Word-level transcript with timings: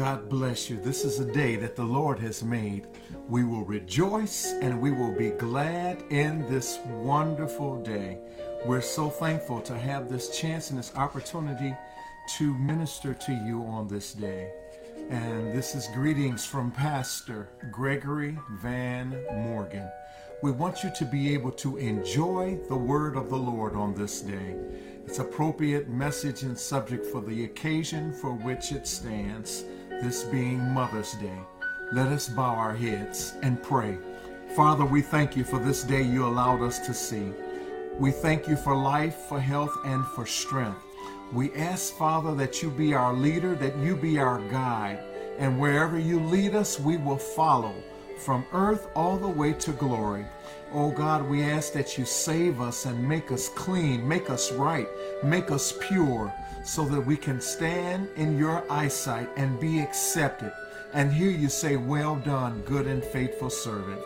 God 0.00 0.30
bless 0.30 0.70
you. 0.70 0.80
This 0.80 1.04
is 1.04 1.20
a 1.20 1.30
day 1.30 1.56
that 1.56 1.76
the 1.76 1.84
Lord 1.84 2.18
has 2.20 2.42
made. 2.42 2.86
We 3.28 3.44
will 3.44 3.66
rejoice 3.66 4.46
and 4.62 4.80
we 4.80 4.92
will 4.92 5.12
be 5.12 5.28
glad 5.28 6.02
in 6.08 6.48
this 6.48 6.78
wonderful 6.86 7.82
day. 7.82 8.16
We're 8.64 8.80
so 8.80 9.10
thankful 9.10 9.60
to 9.60 9.78
have 9.78 10.08
this 10.08 10.34
chance 10.34 10.70
and 10.70 10.78
this 10.78 10.96
opportunity 10.96 11.76
to 12.38 12.54
minister 12.54 13.12
to 13.12 13.32
you 13.44 13.62
on 13.64 13.88
this 13.88 14.14
day. 14.14 14.50
And 15.10 15.52
this 15.52 15.74
is 15.74 15.86
greetings 15.88 16.46
from 16.46 16.70
Pastor 16.70 17.50
Gregory 17.70 18.38
Van 18.62 19.22
Morgan. 19.34 19.86
We 20.42 20.50
want 20.50 20.82
you 20.82 20.90
to 20.96 21.04
be 21.04 21.34
able 21.34 21.52
to 21.52 21.76
enjoy 21.76 22.58
the 22.70 22.74
word 22.74 23.18
of 23.18 23.28
the 23.28 23.36
Lord 23.36 23.76
on 23.76 23.92
this 23.92 24.22
day. 24.22 24.56
It's 25.04 25.18
appropriate 25.18 25.90
message 25.90 26.42
and 26.42 26.58
subject 26.58 27.04
for 27.04 27.20
the 27.20 27.44
occasion 27.44 28.14
for 28.14 28.32
which 28.32 28.72
it 28.72 28.86
stands, 28.86 29.64
this 30.00 30.24
being 30.24 30.60
Mother's 30.70 31.12
Day. 31.14 31.38
Let 31.92 32.08
us 32.08 32.28
bow 32.28 32.54
our 32.54 32.74
heads 32.74 33.34
and 33.42 33.62
pray. 33.62 33.98
Father, 34.56 34.84
we 34.84 35.02
thank 35.02 35.36
you 35.36 35.44
for 35.44 35.58
this 35.58 35.84
day 35.84 36.00
you 36.02 36.24
allowed 36.24 36.62
us 36.62 36.78
to 36.86 36.94
see. 36.94 37.32
We 37.98 38.10
thank 38.10 38.48
you 38.48 38.56
for 38.56 38.74
life, 38.74 39.16
for 39.28 39.38
health, 39.38 39.76
and 39.84 40.06
for 40.06 40.24
strength. 40.24 40.80
We 41.32 41.52
ask, 41.52 41.94
Father, 41.94 42.34
that 42.36 42.62
you 42.62 42.70
be 42.70 42.94
our 42.94 43.12
leader, 43.12 43.54
that 43.56 43.76
you 43.76 43.94
be 43.94 44.18
our 44.18 44.40
guide, 44.48 45.04
and 45.38 45.60
wherever 45.60 45.98
you 45.98 46.18
lead 46.18 46.54
us, 46.54 46.80
we 46.80 46.96
will 46.96 47.18
follow 47.18 47.74
from 48.16 48.46
earth 48.52 48.88
all 48.94 49.18
the 49.18 49.28
way 49.28 49.52
to 49.52 49.72
glory. 49.72 50.24
Oh 50.72 50.90
God, 50.90 51.28
we 51.28 51.42
ask 51.42 51.72
that 51.74 51.98
you 51.98 52.06
save 52.06 52.60
us 52.60 52.86
and 52.86 53.06
make 53.06 53.30
us 53.30 53.50
clean, 53.50 54.06
make 54.06 54.30
us 54.30 54.50
right, 54.52 54.88
make 55.22 55.50
us 55.50 55.74
pure, 55.88 56.32
so 56.64 56.84
that 56.86 57.00
we 57.00 57.16
can 57.16 57.40
stand 57.40 58.08
in 58.16 58.38
your 58.38 58.64
eyesight 58.70 59.28
and 59.36 59.60
be 59.60 59.80
accepted 59.80 60.52
and 60.92 61.12
hear 61.12 61.30
you 61.30 61.48
say, 61.48 61.76
Well 61.76 62.16
done, 62.16 62.62
good 62.62 62.86
and 62.86 63.04
faithful 63.04 63.50
servant. 63.50 64.00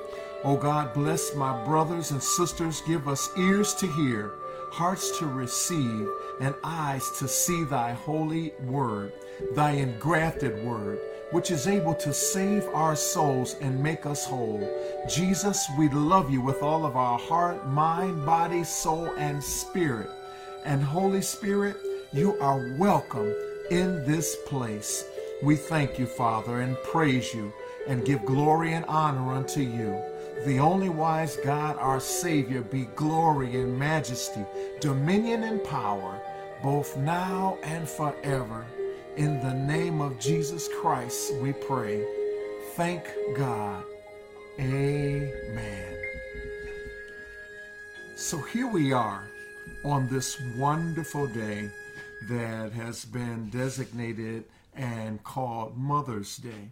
Oh 0.44 0.56
God, 0.56 0.92
bless 0.92 1.34
my 1.34 1.64
brothers 1.64 2.10
and 2.10 2.22
sisters. 2.22 2.82
Give 2.86 3.08
us 3.08 3.30
ears 3.38 3.74
to 3.74 3.86
hear 3.86 4.32
hearts 4.74 5.16
to 5.20 5.26
receive, 5.26 6.08
and 6.40 6.52
eyes 6.64 7.08
to 7.12 7.28
see 7.28 7.62
thy 7.62 7.92
holy 7.92 8.52
word, 8.64 9.12
thy 9.54 9.70
engrafted 9.70 10.64
word, 10.64 10.98
which 11.30 11.52
is 11.52 11.68
able 11.68 11.94
to 11.94 12.12
save 12.12 12.66
our 12.74 12.96
souls 12.96 13.54
and 13.60 13.80
make 13.80 14.04
us 14.04 14.26
whole. 14.26 14.68
Jesus, 15.08 15.64
we 15.78 15.88
love 15.90 16.28
you 16.28 16.40
with 16.40 16.60
all 16.60 16.84
of 16.84 16.96
our 16.96 17.16
heart, 17.16 17.68
mind, 17.68 18.26
body, 18.26 18.64
soul, 18.64 19.06
and 19.16 19.42
spirit. 19.42 20.10
And 20.64 20.82
Holy 20.82 21.22
Spirit, 21.22 21.76
you 22.14 22.38
are 22.40 22.74
welcome 22.78 23.34
in 23.70 24.04
this 24.06 24.36
place. 24.46 25.04
We 25.42 25.56
thank 25.56 25.98
you, 25.98 26.06
Father, 26.06 26.60
and 26.60 26.76
praise 26.84 27.34
you 27.34 27.52
and 27.86 28.04
give 28.04 28.24
glory 28.24 28.72
and 28.72 28.84
honor 28.86 29.34
unto 29.34 29.60
you 29.60 30.00
the 30.44 30.58
only 30.58 30.90
wise 30.90 31.36
God, 31.36 31.76
our 31.78 32.00
Savior, 32.00 32.60
be 32.60 32.84
glory 32.96 33.56
and 33.56 33.78
majesty, 33.78 34.44
dominion 34.78 35.42
and 35.44 35.64
power, 35.64 36.20
both 36.62 36.96
now 36.98 37.56
and 37.62 37.88
forever. 37.88 38.66
In 39.16 39.40
the 39.40 39.54
name 39.54 40.02
of 40.02 40.18
Jesus 40.18 40.68
Christ, 40.68 41.34
we 41.36 41.54
pray. 41.54 42.04
Thank 42.74 43.04
God. 43.36 43.84
Amen. 44.60 45.96
So 48.16 48.38
here 48.38 48.66
we 48.66 48.92
are 48.92 49.24
on 49.82 50.08
this 50.08 50.38
wonderful 50.56 51.26
day 51.28 51.70
that 52.28 52.72
has 52.72 53.04
been 53.04 53.48
designated 53.50 54.44
and 54.74 55.22
called 55.22 55.76
Mother's 55.76 56.36
Day. 56.36 56.70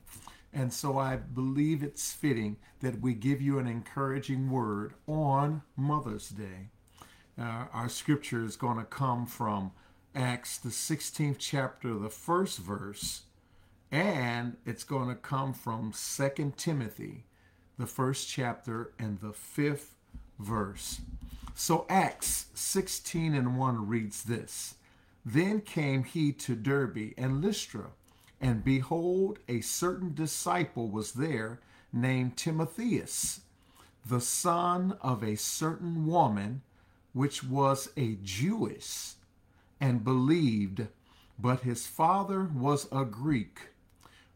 And 0.53 0.73
so 0.73 0.99
I 0.99 1.17
believe 1.17 1.83
it's 1.83 2.13
fitting 2.13 2.57
that 2.81 3.01
we 3.01 3.15
give 3.15 3.41
you 3.41 3.59
an 3.59 3.67
encouraging 3.67 4.51
word 4.51 4.95
on 5.07 5.63
Mother's 5.77 6.29
Day. 6.29 6.69
Uh, 7.39 7.65
our 7.73 7.89
scripture 7.89 8.45
is 8.45 8.57
going 8.57 8.77
to 8.77 8.85
come 8.85 9.25
from 9.25 9.73
Acts, 10.15 10.59
the 10.59 10.69
16th 10.69 11.37
chapter, 11.39 11.95
the 11.95 12.11
first 12.11 12.59
verse, 12.59 13.23
and 13.91 14.57
it's 14.67 14.85
going 14.85 15.09
to 15.09 15.15
come 15.15 15.55
from 15.55 15.93
2 15.93 16.53
Timothy, 16.57 17.25
the 17.79 17.87
first 17.87 18.29
chapter, 18.29 18.93
and 18.99 19.21
the 19.21 19.33
fifth 19.33 19.95
verse. 20.39 21.01
So 21.55 21.87
Acts 21.89 22.47
16 22.55 23.35
and 23.35 23.59
1 23.59 23.89
reads 23.89 24.25
this 24.25 24.75
Then 25.25 25.61
came 25.61 26.05
he 26.05 26.33
to 26.33 26.55
Derbe 26.55 27.15
and 27.17 27.41
Lystra 27.41 27.91
and 28.43 28.65
behold, 28.65 29.39
a 29.49 29.61
certain 29.61 30.15
disciple 30.15 30.89
was 30.89 31.13
there 31.13 31.61
named 31.93 32.37
Timotheus, 32.37 33.43
the 34.05 34.21
son 34.21 34.99
of 35.01 35.23
a 35.23 35.37
certain 35.37 36.07
woman 36.07 36.63
which 37.13 37.45
was 37.45 37.91
a 37.97 38.17
Jewess, 38.17 39.17
and 39.81 40.03
believed, 40.03 40.89
but 41.39 41.61
his 41.61 41.87
father 41.87 42.51
was 42.53 42.89
a 42.91 43.05
Greek, 43.05 43.61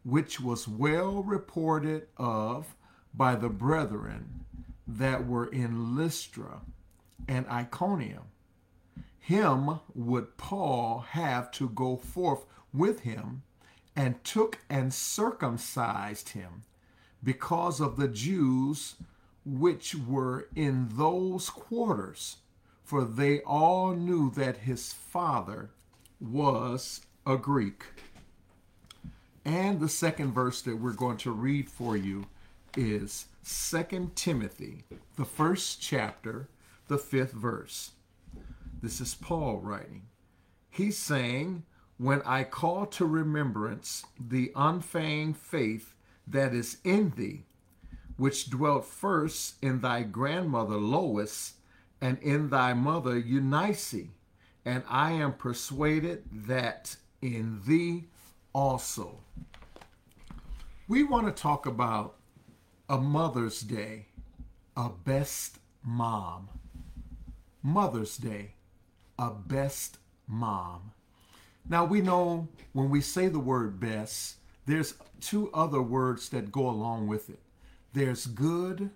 which 0.04 0.40
was 0.40 0.68
well 0.68 1.24
reported 1.24 2.06
of 2.16 2.76
by 3.12 3.34
the 3.34 3.48
brethren 3.48 4.44
that 4.86 5.26
were 5.26 5.46
in 5.46 5.96
Lystra 5.96 6.60
and 7.26 7.44
Iconium. 7.48 8.22
Him 9.26 9.80
would 9.92 10.36
Paul 10.36 11.00
have 11.00 11.50
to 11.50 11.68
go 11.68 11.96
forth 11.96 12.46
with 12.72 13.00
him 13.00 13.42
and 13.96 14.22
took 14.22 14.60
and 14.70 14.94
circumcised 14.94 16.28
him 16.28 16.62
because 17.24 17.80
of 17.80 17.96
the 17.96 18.06
Jews 18.06 18.94
which 19.44 19.96
were 19.96 20.46
in 20.54 20.90
those 20.92 21.50
quarters, 21.50 22.36
for 22.84 23.04
they 23.04 23.40
all 23.40 23.96
knew 23.96 24.30
that 24.30 24.58
his 24.58 24.92
father 24.92 25.70
was 26.20 27.00
a 27.26 27.36
Greek. 27.36 27.82
And 29.44 29.80
the 29.80 29.88
second 29.88 30.34
verse 30.34 30.62
that 30.62 30.76
we're 30.76 30.92
going 30.92 31.16
to 31.18 31.32
read 31.32 31.68
for 31.68 31.96
you 31.96 32.26
is 32.76 33.26
Second 33.42 34.14
Timothy, 34.14 34.84
the 35.16 35.24
first 35.24 35.82
chapter, 35.82 36.46
the 36.86 36.98
fifth 36.98 37.32
verse. 37.32 37.90
This 38.82 39.00
is 39.00 39.14
Paul 39.14 39.58
writing. 39.58 40.02
He's 40.68 40.98
saying, 40.98 41.64
when 41.98 42.20
I 42.26 42.44
call 42.44 42.86
to 42.86 43.06
remembrance 43.06 44.04
the 44.20 44.52
unfeigned 44.54 45.38
faith 45.38 45.94
that 46.26 46.52
is 46.52 46.78
in 46.84 47.14
thee, 47.16 47.44
which 48.16 48.50
dwelt 48.50 48.84
first 48.84 49.54
in 49.62 49.80
thy 49.80 50.02
grandmother 50.02 50.76
Lois 50.76 51.54
and 52.00 52.18
in 52.18 52.50
thy 52.50 52.74
mother 52.74 53.18
Eunice, 53.18 53.94
and 54.64 54.82
I 54.88 55.12
am 55.12 55.32
persuaded 55.32 56.24
that 56.30 56.96
in 57.22 57.62
thee 57.66 58.08
also. 58.52 59.20
We 60.86 61.02
want 61.02 61.26
to 61.26 61.42
talk 61.42 61.64
about 61.64 62.16
a 62.88 62.98
Mother's 62.98 63.62
Day, 63.62 64.06
a 64.76 64.90
best 64.90 65.58
mom. 65.82 66.48
Mother's 67.62 68.16
Day, 68.16 68.55
a 69.18 69.30
best 69.30 69.98
mom. 70.26 70.92
Now 71.68 71.84
we 71.84 72.00
know 72.00 72.48
when 72.72 72.90
we 72.90 73.00
say 73.00 73.28
the 73.28 73.38
word 73.38 73.80
best, 73.80 74.36
there's 74.66 74.94
two 75.20 75.50
other 75.52 75.82
words 75.82 76.28
that 76.30 76.52
go 76.52 76.68
along 76.68 77.06
with 77.06 77.30
it. 77.30 77.40
There's 77.92 78.26
good, 78.26 78.90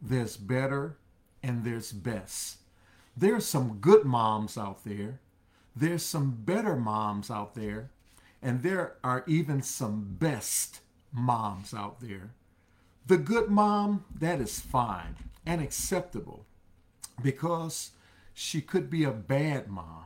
there's 0.00 0.36
better, 0.36 0.96
and 1.42 1.64
there's 1.64 1.92
best. 1.92 2.58
There's 3.16 3.46
some 3.46 3.78
good 3.80 4.04
moms 4.04 4.56
out 4.56 4.84
there. 4.84 5.20
There's 5.74 6.04
some 6.04 6.32
better 6.44 6.76
moms 6.76 7.30
out 7.30 7.54
there. 7.54 7.90
And 8.42 8.62
there 8.62 8.96
are 9.04 9.24
even 9.26 9.62
some 9.62 10.16
best 10.18 10.80
moms 11.12 11.72
out 11.72 12.00
there. 12.00 12.30
The 13.06 13.16
good 13.16 13.48
mom, 13.48 14.04
that 14.18 14.40
is 14.40 14.60
fine 14.60 15.16
and 15.44 15.60
acceptable 15.60 16.46
because 17.22 17.90
she 18.34 18.60
could 18.60 18.90
be 18.90 19.04
a 19.04 19.10
bad 19.10 19.68
mom 19.68 20.04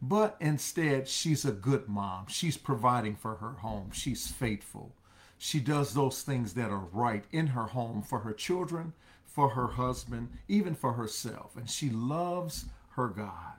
but 0.00 0.36
instead, 0.40 1.08
she's 1.08 1.44
a 1.44 1.52
good 1.52 1.88
mom. 1.88 2.26
She's 2.28 2.56
providing 2.56 3.16
for 3.16 3.36
her 3.36 3.52
home. 3.52 3.90
She's 3.92 4.28
faithful. 4.28 4.92
She 5.38 5.60
does 5.60 5.94
those 5.94 6.22
things 6.22 6.54
that 6.54 6.70
are 6.70 6.86
right 6.92 7.24
in 7.32 7.48
her 7.48 7.66
home 7.66 8.02
for 8.02 8.20
her 8.20 8.32
children, 8.32 8.92
for 9.26 9.50
her 9.50 9.68
husband, 9.68 10.30
even 10.46 10.74
for 10.74 10.92
herself. 10.92 11.56
And 11.56 11.68
she 11.68 11.90
loves 11.90 12.66
her 12.90 13.08
God. 13.08 13.58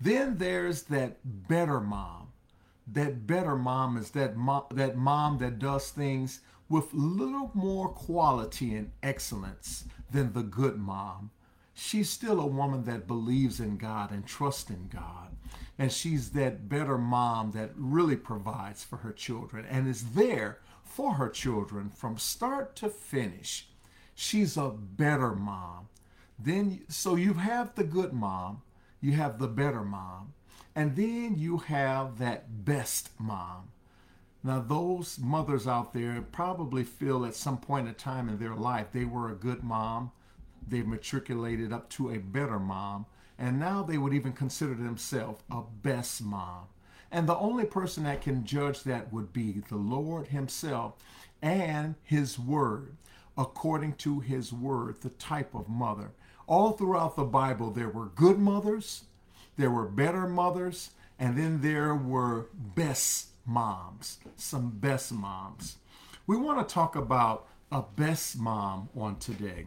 Then 0.00 0.38
there's 0.38 0.84
that 0.84 1.18
better 1.24 1.80
mom. 1.80 2.28
That 2.86 3.26
better 3.26 3.56
mom 3.56 3.96
is 3.98 4.10
that 4.10 4.36
mom, 4.36 4.64
that 4.72 4.96
mom 4.96 5.38
that 5.38 5.58
does 5.58 5.90
things 5.90 6.40
with 6.68 6.92
little 6.92 7.50
more 7.54 7.88
quality 7.88 8.74
and 8.74 8.90
excellence 9.02 9.84
than 10.10 10.32
the 10.32 10.42
good 10.42 10.78
mom 10.78 11.30
she's 11.80 12.10
still 12.10 12.38
a 12.38 12.46
woman 12.46 12.84
that 12.84 13.06
believes 13.06 13.58
in 13.58 13.78
God 13.78 14.10
and 14.10 14.26
trusts 14.26 14.68
in 14.68 14.88
God. 14.92 15.34
And 15.78 15.90
she's 15.90 16.30
that 16.32 16.68
better 16.68 16.98
mom 16.98 17.52
that 17.52 17.70
really 17.74 18.16
provides 18.16 18.84
for 18.84 18.98
her 18.98 19.12
children 19.12 19.64
and 19.64 19.88
is 19.88 20.10
there 20.12 20.58
for 20.84 21.14
her 21.14 21.30
children 21.30 21.88
from 21.88 22.18
start 22.18 22.76
to 22.76 22.90
finish. 22.90 23.68
She's 24.14 24.58
a 24.58 24.68
better 24.68 25.34
mom. 25.34 25.88
Then 26.38 26.82
so 26.88 27.14
you 27.14 27.34
have 27.34 27.74
the 27.74 27.84
good 27.84 28.12
mom, 28.12 28.60
you 29.00 29.12
have 29.12 29.38
the 29.38 29.48
better 29.48 29.82
mom, 29.82 30.34
and 30.74 30.96
then 30.96 31.36
you 31.38 31.58
have 31.58 32.18
that 32.18 32.64
best 32.66 33.08
mom. 33.18 33.70
Now, 34.42 34.60
those 34.60 35.18
mothers 35.18 35.66
out 35.66 35.92
there 35.92 36.22
probably 36.32 36.84
feel 36.84 37.24
at 37.24 37.34
some 37.34 37.58
point 37.58 37.88
in 37.88 37.94
time 37.94 38.28
in 38.28 38.38
their 38.38 38.54
life 38.54 38.88
they 38.92 39.04
were 39.04 39.30
a 39.30 39.34
good 39.34 39.62
mom, 39.62 40.12
they 40.70 40.82
matriculated 40.82 41.72
up 41.72 41.88
to 41.90 42.10
a 42.10 42.18
better 42.18 42.58
mom, 42.58 43.06
and 43.38 43.58
now 43.58 43.82
they 43.82 43.98
would 43.98 44.14
even 44.14 44.32
consider 44.32 44.74
themselves 44.74 45.42
a 45.50 45.62
best 45.82 46.22
mom. 46.22 46.66
And 47.10 47.28
the 47.28 47.36
only 47.36 47.64
person 47.64 48.04
that 48.04 48.22
can 48.22 48.44
judge 48.44 48.84
that 48.84 49.12
would 49.12 49.32
be 49.32 49.62
the 49.68 49.76
Lord 49.76 50.28
Himself 50.28 50.94
and 51.42 51.96
His 52.02 52.38
Word, 52.38 52.96
according 53.36 53.94
to 53.94 54.20
His 54.20 54.52
Word, 54.52 55.00
the 55.00 55.10
type 55.10 55.54
of 55.54 55.68
mother. 55.68 56.12
All 56.46 56.72
throughout 56.72 57.16
the 57.16 57.24
Bible, 57.24 57.70
there 57.70 57.88
were 57.88 58.06
good 58.06 58.38
mothers, 58.38 59.04
there 59.56 59.70
were 59.70 59.86
better 59.86 60.26
mothers, 60.28 60.90
and 61.18 61.36
then 61.36 61.60
there 61.60 61.94
were 61.94 62.46
best 62.54 63.28
moms, 63.44 64.18
some 64.36 64.70
best 64.70 65.12
moms. 65.12 65.76
We 66.26 66.36
want 66.36 66.66
to 66.66 66.74
talk 66.74 66.94
about 66.94 67.48
a 67.72 67.82
best 67.82 68.38
mom 68.38 68.88
on 68.96 69.16
today. 69.16 69.66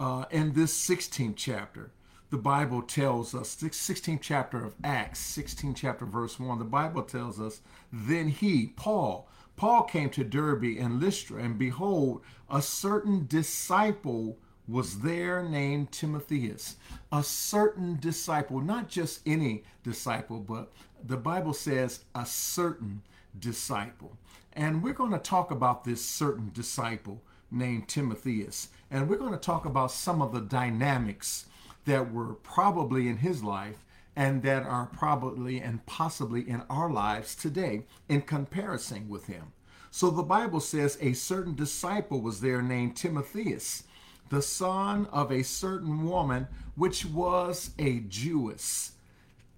Uh, 0.00 0.24
in 0.30 0.54
this 0.54 0.72
16th 0.88 1.34
chapter, 1.36 1.90
the 2.30 2.38
Bible 2.38 2.80
tells 2.80 3.34
us, 3.34 3.54
16th 3.54 4.22
chapter 4.22 4.64
of 4.64 4.74
Acts, 4.82 5.20
16th 5.36 5.76
chapter, 5.76 6.06
verse 6.06 6.40
1, 6.40 6.58
the 6.58 6.64
Bible 6.64 7.02
tells 7.02 7.38
us, 7.38 7.60
Then 7.92 8.28
he, 8.28 8.68
Paul, 8.68 9.28
Paul 9.56 9.82
came 9.82 10.08
to 10.10 10.24
Derbe 10.24 10.78
and 10.78 11.00
Lystra, 11.02 11.42
and 11.42 11.58
behold, 11.58 12.22
a 12.50 12.62
certain 12.62 13.26
disciple 13.26 14.38
was 14.66 15.00
there 15.00 15.42
named 15.42 15.92
Timotheus. 15.92 16.76
A 17.12 17.22
certain 17.22 17.98
disciple, 18.00 18.62
not 18.62 18.88
just 18.88 19.20
any 19.26 19.64
disciple, 19.82 20.40
but 20.40 20.72
the 21.04 21.18
Bible 21.18 21.52
says 21.52 22.04
a 22.14 22.24
certain 22.24 23.02
disciple. 23.38 24.16
And 24.54 24.82
we're 24.82 24.94
going 24.94 25.12
to 25.12 25.18
talk 25.18 25.50
about 25.50 25.84
this 25.84 26.02
certain 26.02 26.52
disciple 26.54 27.20
named 27.50 27.88
Timotheus. 27.88 28.68
And 28.90 29.08
we're 29.08 29.16
going 29.16 29.32
to 29.32 29.38
talk 29.38 29.64
about 29.64 29.92
some 29.92 30.20
of 30.22 30.32
the 30.32 30.40
dynamics 30.40 31.46
that 31.84 32.12
were 32.12 32.34
probably 32.34 33.08
in 33.08 33.18
his 33.18 33.42
life 33.42 33.84
and 34.16 34.42
that 34.42 34.64
are 34.64 34.86
probably 34.86 35.60
and 35.60 35.84
possibly 35.86 36.48
in 36.48 36.62
our 36.68 36.90
lives 36.90 37.34
today 37.34 37.84
in 38.08 38.22
comparison 38.22 39.08
with 39.08 39.26
him. 39.26 39.52
So 39.90 40.10
the 40.10 40.22
Bible 40.22 40.60
says 40.60 40.98
a 41.00 41.14
certain 41.14 41.54
disciple 41.54 42.20
was 42.20 42.40
there 42.40 42.62
named 42.62 42.96
Timotheus, 42.96 43.84
the 44.28 44.42
son 44.42 45.06
of 45.06 45.32
a 45.32 45.42
certain 45.42 46.04
woman 46.04 46.46
which 46.76 47.04
was 47.04 47.70
a 47.78 48.00
Jewess. 48.00 48.92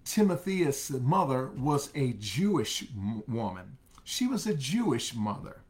Timotheus' 0.05 0.91
mother 0.91 1.51
was 1.57 1.91
a 1.95 2.15
Jewish 2.15 2.85
woman. 3.29 3.79
She 4.05 4.27
was 4.27 4.47
a 4.47 4.55
Jewish 4.55 5.15
mother. 5.15 5.61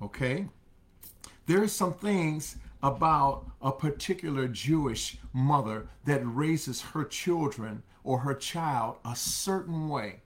Okay? 0.00 0.46
There 1.46 1.62
are 1.62 1.68
some 1.68 1.94
things 1.94 2.56
about 2.82 3.46
a 3.60 3.72
particular 3.72 4.46
Jewish 4.48 5.18
mother 5.32 5.88
that 6.04 6.20
raises 6.24 6.80
her 6.80 7.04
children 7.04 7.82
or 8.04 8.20
her 8.20 8.34
child 8.34 8.96
a 9.04 9.16
certain 9.16 9.88
way. 9.88 10.20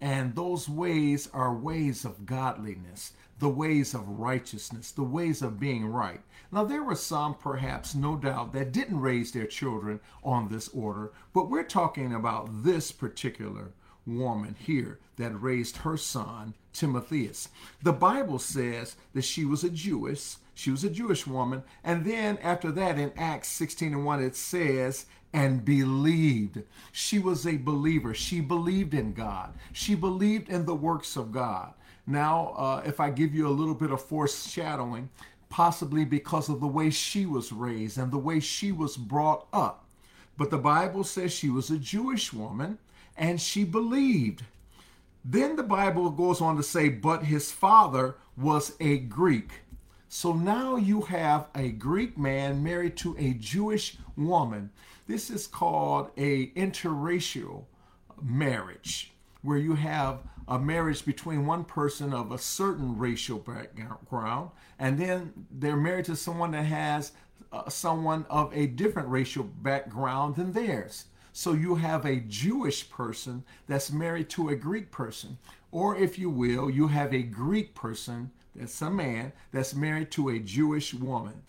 And 0.00 0.34
those 0.34 0.68
ways 0.68 1.28
are 1.32 1.54
ways 1.54 2.04
of 2.04 2.24
godliness, 2.24 3.12
the 3.38 3.48
ways 3.48 3.94
of 3.94 4.08
righteousness, 4.08 4.92
the 4.92 5.02
ways 5.02 5.42
of 5.42 5.60
being 5.60 5.86
right. 5.86 6.20
Now, 6.52 6.64
there 6.64 6.82
were 6.82 6.94
some, 6.94 7.34
perhaps, 7.34 7.94
no 7.94 8.16
doubt, 8.16 8.52
that 8.52 8.72
didn't 8.72 9.00
raise 9.00 9.32
their 9.32 9.46
children 9.46 10.00
on 10.22 10.48
this 10.48 10.68
order, 10.68 11.12
but 11.32 11.50
we're 11.50 11.64
talking 11.64 12.14
about 12.14 12.64
this 12.64 12.90
particular 12.92 13.72
woman 14.08 14.56
here 14.58 14.98
that 15.16 15.40
raised 15.40 15.78
her 15.78 15.96
son, 15.96 16.54
Timotheus. 16.72 17.48
The 17.82 17.92
Bible 17.92 18.38
says 18.38 18.96
that 19.14 19.22
she 19.22 19.44
was 19.44 19.62
a 19.62 19.70
Jewess, 19.70 20.38
she 20.54 20.70
was 20.70 20.82
a 20.82 20.90
Jewish 20.90 21.26
woman, 21.26 21.62
and 21.84 22.04
then 22.04 22.38
after 22.42 22.72
that 22.72 22.98
in 22.98 23.12
Acts 23.16 23.48
16 23.48 23.92
and 23.92 24.04
1, 24.04 24.22
it 24.22 24.34
says, 24.34 25.06
and 25.32 25.64
believed. 25.64 26.62
She 26.90 27.18
was 27.18 27.46
a 27.46 27.58
believer. 27.58 28.14
She 28.14 28.40
believed 28.40 28.94
in 28.94 29.12
God. 29.12 29.54
She 29.72 29.94
believed 29.94 30.48
in 30.48 30.64
the 30.64 30.74
works 30.74 31.16
of 31.16 31.32
God. 31.32 31.74
Now, 32.06 32.54
uh, 32.56 32.82
if 32.86 33.00
I 33.00 33.10
give 33.10 33.34
you 33.34 33.46
a 33.46 33.50
little 33.50 33.74
bit 33.74 33.90
of 33.90 34.02
foreshadowing, 34.02 35.10
possibly 35.48 36.04
because 36.04 36.48
of 36.48 36.60
the 36.60 36.66
way 36.66 36.90
she 36.90 37.26
was 37.26 37.52
raised 37.52 37.98
and 37.98 38.10
the 38.10 38.18
way 38.18 38.40
she 38.40 38.72
was 38.72 38.96
brought 38.96 39.46
up. 39.52 39.84
But 40.36 40.50
the 40.50 40.58
Bible 40.58 41.04
says 41.04 41.32
she 41.32 41.50
was 41.50 41.70
a 41.70 41.78
Jewish 41.78 42.32
woman 42.32 42.78
and 43.18 43.40
she 43.40 43.64
believed. 43.64 44.44
Then 45.24 45.56
the 45.56 45.62
Bible 45.62 46.08
goes 46.10 46.40
on 46.40 46.56
to 46.56 46.62
say, 46.62 46.88
but 46.88 47.24
his 47.24 47.52
father 47.52 48.14
was 48.36 48.74
a 48.80 48.98
Greek. 48.98 49.50
So 50.08 50.32
now 50.32 50.76
you 50.76 51.02
have 51.02 51.48
a 51.54 51.68
Greek 51.70 52.16
man 52.16 52.62
married 52.62 52.96
to 52.98 53.14
a 53.18 53.34
Jewish 53.34 53.98
woman. 54.16 54.70
This 55.06 55.28
is 55.28 55.46
called 55.46 56.10
a 56.16 56.48
interracial 56.52 57.64
marriage, 58.22 59.12
where 59.42 59.58
you 59.58 59.74
have 59.74 60.20
a 60.46 60.58
marriage 60.58 61.04
between 61.04 61.44
one 61.44 61.64
person 61.64 62.14
of 62.14 62.32
a 62.32 62.38
certain 62.38 62.96
racial 62.96 63.38
background, 63.38 64.50
and 64.78 64.98
then 64.98 65.32
they're 65.50 65.76
married 65.76 66.06
to 66.06 66.16
someone 66.16 66.52
that 66.52 66.64
has 66.64 67.12
uh, 67.52 67.68
someone 67.68 68.24
of 68.30 68.50
a 68.56 68.66
different 68.66 69.08
racial 69.08 69.44
background 69.44 70.36
than 70.36 70.52
theirs. 70.52 71.04
So 71.32 71.52
you 71.52 71.76
have 71.76 72.04
a 72.04 72.16
Jewish 72.16 72.90
person 72.90 73.44
that's 73.66 73.92
married 73.92 74.28
to 74.30 74.48
a 74.48 74.56
Greek 74.56 74.90
person. 74.90 75.38
Or 75.70 75.96
if 75.96 76.18
you 76.18 76.30
will, 76.30 76.70
you 76.70 76.88
have 76.88 77.12
a 77.12 77.22
Greek 77.22 77.74
person, 77.74 78.30
that's 78.54 78.80
a 78.82 78.90
man, 78.90 79.32
that's 79.52 79.74
married 79.74 80.10
to 80.12 80.30
a 80.30 80.38
Jewish 80.38 80.94
woman. 80.94 81.42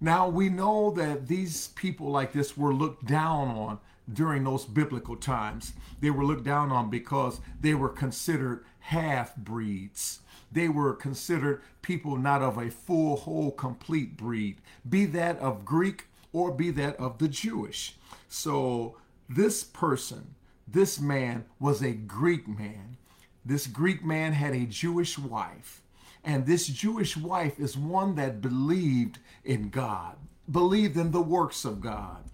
Now 0.00 0.28
we 0.28 0.48
know 0.48 0.90
that 0.92 1.28
these 1.28 1.68
people 1.68 2.10
like 2.10 2.32
this 2.32 2.56
were 2.56 2.74
looked 2.74 3.06
down 3.06 3.48
on 3.48 3.78
during 4.12 4.44
those 4.44 4.66
biblical 4.66 5.16
times. 5.16 5.72
They 6.00 6.10
were 6.10 6.24
looked 6.24 6.44
down 6.44 6.70
on 6.70 6.90
because 6.90 7.40
they 7.60 7.74
were 7.74 7.88
considered 7.88 8.64
half 8.80 9.34
breeds. 9.36 10.20
They 10.52 10.68
were 10.68 10.94
considered 10.94 11.62
people 11.82 12.16
not 12.16 12.42
of 12.42 12.58
a 12.58 12.70
full, 12.70 13.16
whole, 13.16 13.50
complete 13.50 14.16
breed, 14.16 14.58
be 14.88 15.04
that 15.06 15.38
of 15.38 15.64
Greek 15.64 16.06
or 16.32 16.52
be 16.52 16.70
that 16.72 16.96
of 16.96 17.18
the 17.18 17.28
Jewish. 17.28 17.96
So 18.28 18.96
this 19.28 19.64
person, 19.64 20.34
this 20.66 21.00
man, 21.00 21.44
was 21.58 21.82
a 21.82 21.92
Greek 21.92 22.46
man. 22.46 22.96
This 23.44 23.66
Greek 23.66 24.04
man 24.04 24.32
had 24.32 24.54
a 24.54 24.66
Jewish 24.66 25.18
wife. 25.18 25.82
And 26.22 26.46
this 26.46 26.66
Jewish 26.66 27.16
wife 27.16 27.60
is 27.60 27.76
one 27.76 28.14
that 28.14 28.40
believed 28.40 29.18
in 29.44 29.68
God, 29.68 30.16
believed 30.50 30.96
in 30.96 31.10
the 31.10 31.20
works 31.20 31.64
of 31.64 31.80
God 31.80 32.24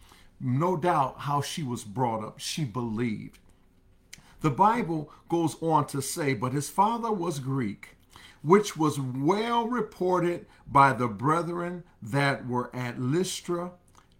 no 0.40 0.76
doubt 0.76 1.16
how 1.18 1.42
she 1.42 1.62
was 1.62 1.84
brought 1.84 2.24
up. 2.24 2.40
She 2.40 2.64
believed. 2.64 3.38
The 4.40 4.50
Bible 4.50 5.12
goes 5.28 5.56
on 5.60 5.86
to 5.88 6.00
say, 6.00 6.32
but 6.32 6.54
his 6.54 6.70
father 6.70 7.12
was 7.12 7.38
Greek, 7.38 7.96
which 8.42 8.76
was 8.76 8.98
well 8.98 9.68
reported 9.68 10.46
by 10.66 10.94
the 10.94 11.08
brethren 11.08 11.84
that 12.00 12.46
were 12.46 12.74
at 12.74 12.98
Lystra 12.98 13.72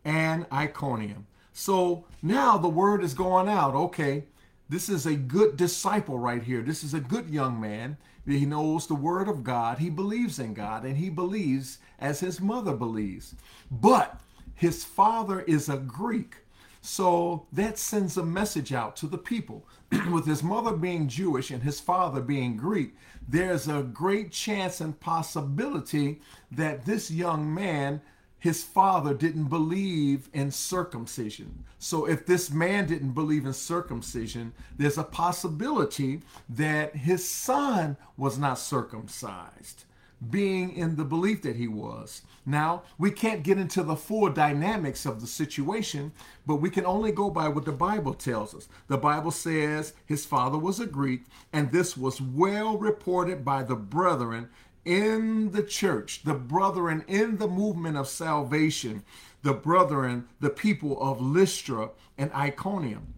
and 0.05 0.47
Iconium. 0.53 1.27
So 1.52 2.04
now 2.23 2.59
the 2.59 2.69
word 2.69 3.02
is 3.02 3.14
going 3.14 3.49
out. 3.49 3.75
Okay, 3.75 4.25
this 4.69 4.88
is 4.88 5.07
a 5.07 5.14
good 5.14 5.57
disciple 5.57 6.19
right 6.19 6.42
here. 6.42 6.62
This 6.62 6.85
is 6.85 6.95
a 6.95 7.00
good 7.00 7.28
young 7.30 7.61
man. 7.61 7.97
He 8.26 8.47
knows 8.47 8.87
the 8.87 8.95
word 8.95 9.28
of 9.28 9.42
God. 9.42 9.78
He 9.78 9.90
believes 9.90 10.38
in 10.38 10.54
God 10.54 10.85
and 10.85 10.97
he 10.97 11.11
believes 11.11 11.78
as 11.99 12.21
his 12.21 12.40
mother 12.40 12.75
believes. 12.75 13.35
But 13.71 14.21
his 14.54 14.85
father 14.85 15.40
is 15.40 15.69
a 15.69 15.76
Greek. 15.76 16.37
So 16.83 17.47
that 17.52 17.78
sends 17.78 18.16
a 18.16 18.25
message 18.25 18.73
out 18.73 18.97
to 18.97 19.07
the 19.07 19.19
people. 19.19 19.66
With 20.11 20.26
his 20.26 20.42
mother 20.42 20.73
being 20.73 21.09
Jewish 21.09 21.50
and 21.50 21.62
his 21.62 21.80
father 21.80 22.21
being 22.21 22.57
Greek, 22.57 22.95
there's 23.28 23.69
a 23.69 23.83
great 23.83 24.33
chance 24.33 24.80
and 24.80 24.99
possibility 24.99 26.21
that 26.50 26.85
this 26.85 27.11
young 27.11 27.52
man, 27.52 28.00
his 28.40 28.64
father, 28.64 29.14
didn't 29.14 29.44
believe 29.44 30.28
in 30.32 30.50
circumcision. 30.50 31.64
So 31.78 32.06
if 32.06 32.26
this 32.26 32.50
man 32.50 32.87
didn't 32.88 33.12
believe 33.12 33.47
in 33.47 33.52
circumcision, 33.52 34.52
there's 34.76 34.99
a 34.99 35.04
possibility 35.04 36.23
that 36.49 36.97
his 36.97 37.28
son 37.28 37.97
was 38.16 38.38
not 38.38 38.59
circumcised. 38.59 39.85
being 40.28 40.76
in 40.76 40.97
the 40.97 41.04
belief 41.04 41.42
that 41.42 41.56
he 41.56 41.66
was. 41.66 42.23
Now, 42.44 42.82
we 42.99 43.11
can't 43.11 43.42
get 43.42 43.59
into 43.59 43.82
the 43.82 43.97
full 43.97 44.28
dynamics 44.30 45.06
of 45.06 45.20
the 45.20 45.26
situation, 45.26 46.12
but 46.47 46.56
we 46.56 46.68
can 46.68 46.85
only 46.85 47.12
go 47.12 47.30
by 47.30 47.49
what 47.49 47.64
the 47.64 47.73
Bible 47.73 48.14
tells 48.14 48.54
us. 48.54 48.68
The 48.88 48.99
Bible 48.99 49.30
says 49.30 49.94
his 50.04 50.26
father 50.26 50.59
was 50.59 50.80
a 50.80 50.87
Greek, 50.87 51.25
and 51.52 51.70
this 51.70 51.97
was 51.97 52.20
well 52.20 52.76
reported 52.76 53.44
by 53.44 53.62
the 53.62 53.76
brethren 53.76 54.49
in 54.84 55.52
the 55.52 55.62
church, 55.62 56.22
the 56.25 56.34
brethren 56.34 57.04
in 57.06 57.38
the 57.38 57.49
movement 57.49 57.96
of 57.96 58.08
salvation, 58.08 59.02
the 59.42 59.52
brethren, 59.52 60.28
the 60.40 60.50
people 60.50 61.00
of 61.00 61.20
Lystra 61.20 61.90
and 62.18 62.32
Iconium. 62.32 63.14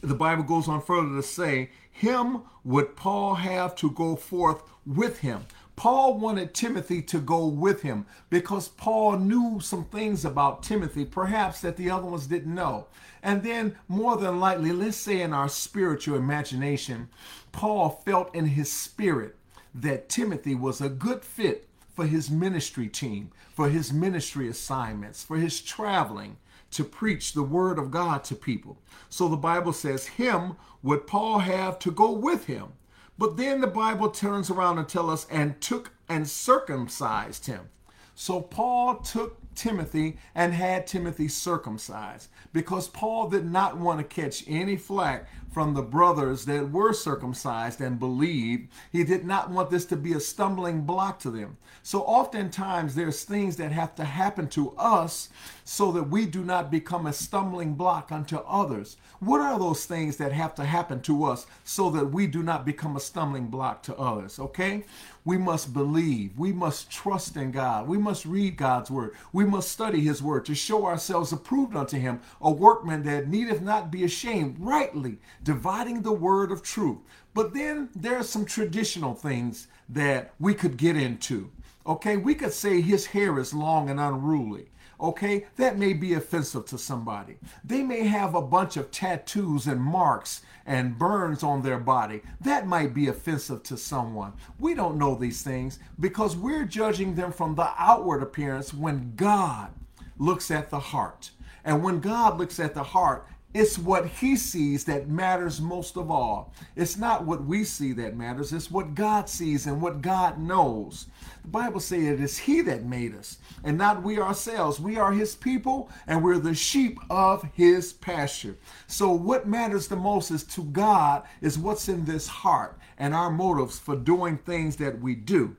The 0.00 0.14
Bible 0.14 0.44
goes 0.44 0.68
on 0.68 0.80
further 0.82 1.16
to 1.16 1.22
say, 1.22 1.70
Him 1.90 2.42
would 2.64 2.96
Paul 2.96 3.34
have 3.36 3.74
to 3.76 3.90
go 3.90 4.14
forth 4.14 4.62
with 4.86 5.20
him. 5.20 5.44
Paul 5.74 6.18
wanted 6.18 6.54
Timothy 6.54 7.02
to 7.02 7.20
go 7.20 7.46
with 7.46 7.82
him 7.82 8.04
because 8.30 8.66
Paul 8.66 9.18
knew 9.18 9.60
some 9.60 9.84
things 9.84 10.24
about 10.24 10.64
Timothy, 10.64 11.04
perhaps 11.04 11.60
that 11.60 11.76
the 11.76 11.88
other 11.88 12.06
ones 12.06 12.26
didn't 12.26 12.52
know. 12.52 12.88
And 13.22 13.44
then, 13.44 13.76
more 13.86 14.16
than 14.16 14.40
likely, 14.40 14.72
let's 14.72 14.96
say 14.96 15.20
in 15.20 15.32
our 15.32 15.48
spiritual 15.48 16.16
imagination, 16.16 17.08
Paul 17.52 18.02
felt 18.04 18.34
in 18.34 18.46
his 18.46 18.72
spirit 18.72 19.37
that 19.74 20.08
Timothy 20.08 20.54
was 20.54 20.80
a 20.80 20.88
good 20.88 21.24
fit 21.24 21.68
for 21.94 22.06
his 22.06 22.30
ministry 22.30 22.88
team, 22.88 23.30
for 23.54 23.68
his 23.68 23.92
ministry 23.92 24.48
assignments, 24.48 25.24
for 25.24 25.36
his 25.36 25.60
traveling 25.60 26.36
to 26.70 26.84
preach 26.84 27.32
the 27.32 27.42
word 27.42 27.78
of 27.78 27.90
God 27.90 28.24
to 28.24 28.34
people. 28.34 28.78
So 29.08 29.28
the 29.28 29.36
Bible 29.36 29.72
says, 29.72 30.06
Him 30.06 30.56
would 30.82 31.06
Paul 31.06 31.40
have 31.40 31.78
to 31.80 31.90
go 31.90 32.12
with 32.12 32.46
him. 32.46 32.68
But 33.16 33.36
then 33.36 33.60
the 33.60 33.66
Bible 33.66 34.10
turns 34.10 34.48
around 34.48 34.78
and 34.78 34.88
tells 34.88 35.10
us, 35.10 35.26
and 35.30 35.60
took 35.60 35.92
and 36.08 36.28
circumcised 36.28 37.46
him. 37.46 37.68
So 38.14 38.40
Paul 38.40 38.96
took 38.96 39.38
Timothy 39.54 40.18
and 40.34 40.54
had 40.54 40.86
Timothy 40.86 41.28
circumcised 41.28 42.28
because 42.52 42.88
Paul 42.88 43.28
did 43.28 43.44
not 43.44 43.76
want 43.76 43.98
to 43.98 44.04
catch 44.04 44.44
any 44.46 44.76
flack 44.76 45.28
from 45.50 45.74
the 45.74 45.82
brothers 45.82 46.44
that 46.44 46.70
were 46.70 46.92
circumcised 46.92 47.80
and 47.80 47.98
believed. 47.98 48.68
He 48.92 49.04
did 49.04 49.24
not 49.24 49.50
want 49.50 49.70
this 49.70 49.84
to 49.86 49.96
be 49.96 50.12
a 50.12 50.20
stumbling 50.20 50.82
block 50.82 51.18
to 51.20 51.30
them. 51.30 51.56
So 51.82 52.02
oftentimes 52.02 52.94
there's 52.94 53.24
things 53.24 53.56
that 53.56 53.72
have 53.72 53.94
to 53.96 54.04
happen 54.04 54.48
to 54.48 54.72
us 54.76 55.30
so 55.64 55.90
that 55.92 56.10
we 56.10 56.26
do 56.26 56.44
not 56.44 56.70
become 56.70 57.06
a 57.06 57.12
stumbling 57.12 57.74
block 57.74 58.12
unto 58.12 58.36
others. 58.38 58.96
What 59.20 59.40
are 59.40 59.58
those 59.58 59.84
things 59.84 60.16
that 60.18 60.32
have 60.32 60.54
to 60.56 60.64
happen 60.64 61.00
to 61.02 61.24
us 61.24 61.46
so 61.64 61.90
that 61.90 62.12
we 62.12 62.26
do 62.26 62.42
not 62.42 62.64
become 62.64 62.96
a 62.96 63.00
stumbling 63.00 63.46
block 63.46 63.82
to 63.84 63.96
others? 63.96 64.38
Okay? 64.38 64.84
We 65.24 65.36
must 65.36 65.74
believe. 65.74 66.38
We 66.38 66.52
must 66.52 66.90
trust 66.90 67.36
in 67.36 67.50
God. 67.50 67.88
We 67.88 67.98
must 67.98 68.24
read 68.24 68.56
God's 68.56 68.90
word. 68.90 69.14
We 69.32 69.44
must 69.44 69.70
study 69.70 70.00
his 70.00 70.22
word 70.22 70.44
to 70.46 70.54
show 70.54 70.86
ourselves 70.86 71.32
approved 71.32 71.76
unto 71.76 71.98
him, 71.98 72.20
a 72.40 72.50
workman 72.50 73.02
that 73.04 73.28
needeth 73.28 73.60
not 73.60 73.90
be 73.90 74.04
ashamed, 74.04 74.56
rightly 74.58 75.18
dividing 75.42 76.02
the 76.02 76.12
word 76.12 76.50
of 76.50 76.62
truth. 76.62 76.98
But 77.34 77.54
then 77.54 77.88
there 77.94 78.16
are 78.16 78.22
some 78.24 78.44
traditional 78.44 79.14
things 79.14 79.68
that 79.88 80.34
we 80.38 80.54
could 80.54 80.76
get 80.76 80.96
into. 80.96 81.50
Okay, 81.86 82.16
we 82.16 82.34
could 82.34 82.52
say 82.52 82.80
his 82.80 83.06
hair 83.06 83.38
is 83.38 83.54
long 83.54 83.88
and 83.88 83.98
unruly 84.00 84.70
okay, 85.00 85.46
that 85.56 85.78
may 85.78 85.92
be 85.92 86.14
offensive 86.14 86.66
to 86.66 86.78
somebody. 86.78 87.36
They 87.64 87.82
may 87.82 88.06
have 88.06 88.34
a 88.34 88.42
bunch 88.42 88.76
of 88.76 88.90
tattoos 88.90 89.66
and 89.66 89.80
marks 89.80 90.42
and 90.66 90.98
burns 90.98 91.42
on 91.42 91.62
their 91.62 91.78
body. 91.78 92.22
That 92.40 92.66
might 92.66 92.94
be 92.94 93.08
offensive 93.08 93.62
to 93.64 93.76
someone. 93.76 94.32
We 94.58 94.74
don't 94.74 94.98
know 94.98 95.14
these 95.14 95.42
things 95.42 95.78
because 95.98 96.36
we're 96.36 96.64
judging 96.64 97.14
them 97.14 97.32
from 97.32 97.54
the 97.54 97.70
outward 97.78 98.22
appearance 98.22 98.74
when 98.74 99.12
God 99.16 99.72
looks 100.18 100.50
at 100.50 100.70
the 100.70 100.80
heart. 100.80 101.30
And 101.64 101.82
when 101.82 102.00
God 102.00 102.38
looks 102.38 102.58
at 102.58 102.74
the 102.74 102.82
heart, 102.82 103.26
it's 103.54 103.78
what 103.78 104.06
he 104.06 104.36
sees 104.36 104.84
that 104.84 105.08
matters 105.08 105.60
most 105.60 105.96
of 105.96 106.10
all. 106.10 106.52
It's 106.76 106.98
not 106.98 107.24
what 107.24 107.44
we 107.44 107.64
see 107.64 107.92
that 107.94 108.16
matters, 108.16 108.52
it's 108.52 108.70
what 108.70 108.94
God 108.94 109.28
sees 109.28 109.66
and 109.66 109.80
what 109.80 110.02
God 110.02 110.38
knows. 110.38 111.06
The 111.42 111.48
Bible 111.48 111.80
says 111.80 112.04
it 112.04 112.20
is 112.20 112.36
he 112.36 112.60
that 112.62 112.84
made 112.84 113.14
us 113.14 113.38
and 113.64 113.78
not 113.78 114.02
we 114.02 114.18
ourselves. 114.20 114.78
We 114.78 114.98
are 114.98 115.12
his 115.12 115.34
people 115.34 115.90
and 116.06 116.22
we're 116.22 116.38
the 116.38 116.54
sheep 116.54 116.98
of 117.08 117.48
his 117.54 117.94
pasture. 117.94 118.56
So 118.86 119.12
what 119.12 119.48
matters 119.48 119.88
the 119.88 119.96
most 119.96 120.30
is 120.30 120.44
to 120.44 120.64
God 120.64 121.22
is 121.40 121.58
what's 121.58 121.88
in 121.88 122.04
this 122.04 122.28
heart 122.28 122.78
and 122.98 123.14
our 123.14 123.30
motives 123.30 123.78
for 123.78 123.96
doing 123.96 124.36
things 124.36 124.76
that 124.76 125.00
we 125.00 125.14
do. 125.14 125.56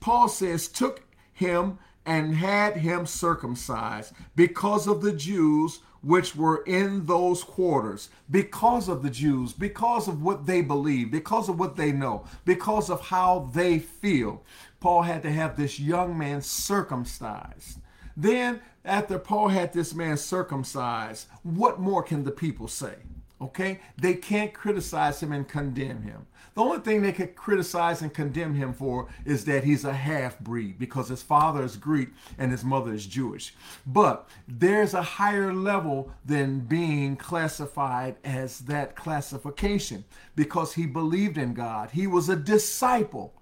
Paul 0.00 0.28
says, 0.28 0.68
took 0.68 1.02
him 1.34 1.78
and 2.06 2.36
had 2.36 2.78
him 2.78 3.04
circumcised 3.04 4.14
because 4.36 4.86
of 4.86 5.02
the 5.02 5.12
Jews 5.12 5.80
which 6.06 6.36
were 6.36 6.62
in 6.66 7.04
those 7.06 7.42
quarters 7.42 8.10
because 8.30 8.88
of 8.88 9.02
the 9.02 9.10
Jews, 9.10 9.52
because 9.52 10.06
of 10.06 10.22
what 10.22 10.46
they 10.46 10.62
believe, 10.62 11.10
because 11.10 11.48
of 11.48 11.58
what 11.58 11.74
they 11.74 11.90
know, 11.90 12.24
because 12.44 12.88
of 12.88 13.00
how 13.00 13.50
they 13.52 13.80
feel. 13.80 14.44
Paul 14.78 15.02
had 15.02 15.22
to 15.24 15.32
have 15.32 15.56
this 15.56 15.80
young 15.80 16.16
man 16.16 16.42
circumcised. 16.42 17.80
Then, 18.16 18.60
after 18.84 19.18
Paul 19.18 19.48
had 19.48 19.72
this 19.72 19.94
man 19.94 20.16
circumcised, 20.16 21.26
what 21.42 21.80
more 21.80 22.04
can 22.04 22.22
the 22.22 22.30
people 22.30 22.68
say? 22.68 22.94
Okay? 23.40 23.80
They 24.00 24.14
can't 24.14 24.54
criticize 24.54 25.22
him 25.22 25.32
and 25.32 25.46
condemn 25.46 26.02
him. 26.02 26.26
The 26.54 26.62
only 26.62 26.78
thing 26.78 27.02
they 27.02 27.12
could 27.12 27.36
criticize 27.36 28.00
and 28.00 28.14
condemn 28.14 28.54
him 28.54 28.72
for 28.72 29.08
is 29.26 29.44
that 29.44 29.64
he's 29.64 29.84
a 29.84 29.92
half 29.92 30.38
breed 30.38 30.78
because 30.78 31.10
his 31.10 31.22
father 31.22 31.62
is 31.62 31.76
Greek 31.76 32.08
and 32.38 32.50
his 32.50 32.64
mother 32.64 32.94
is 32.94 33.04
Jewish. 33.04 33.54
But 33.86 34.26
there's 34.48 34.94
a 34.94 35.02
higher 35.02 35.52
level 35.52 36.10
than 36.24 36.60
being 36.60 37.16
classified 37.16 38.16
as 38.24 38.60
that 38.60 38.96
classification 38.96 40.04
because 40.34 40.72
he 40.72 40.86
believed 40.86 41.36
in 41.36 41.52
God. 41.52 41.90
He 41.90 42.06
was 42.06 42.30
a 42.30 42.36
disciple. 42.36 43.34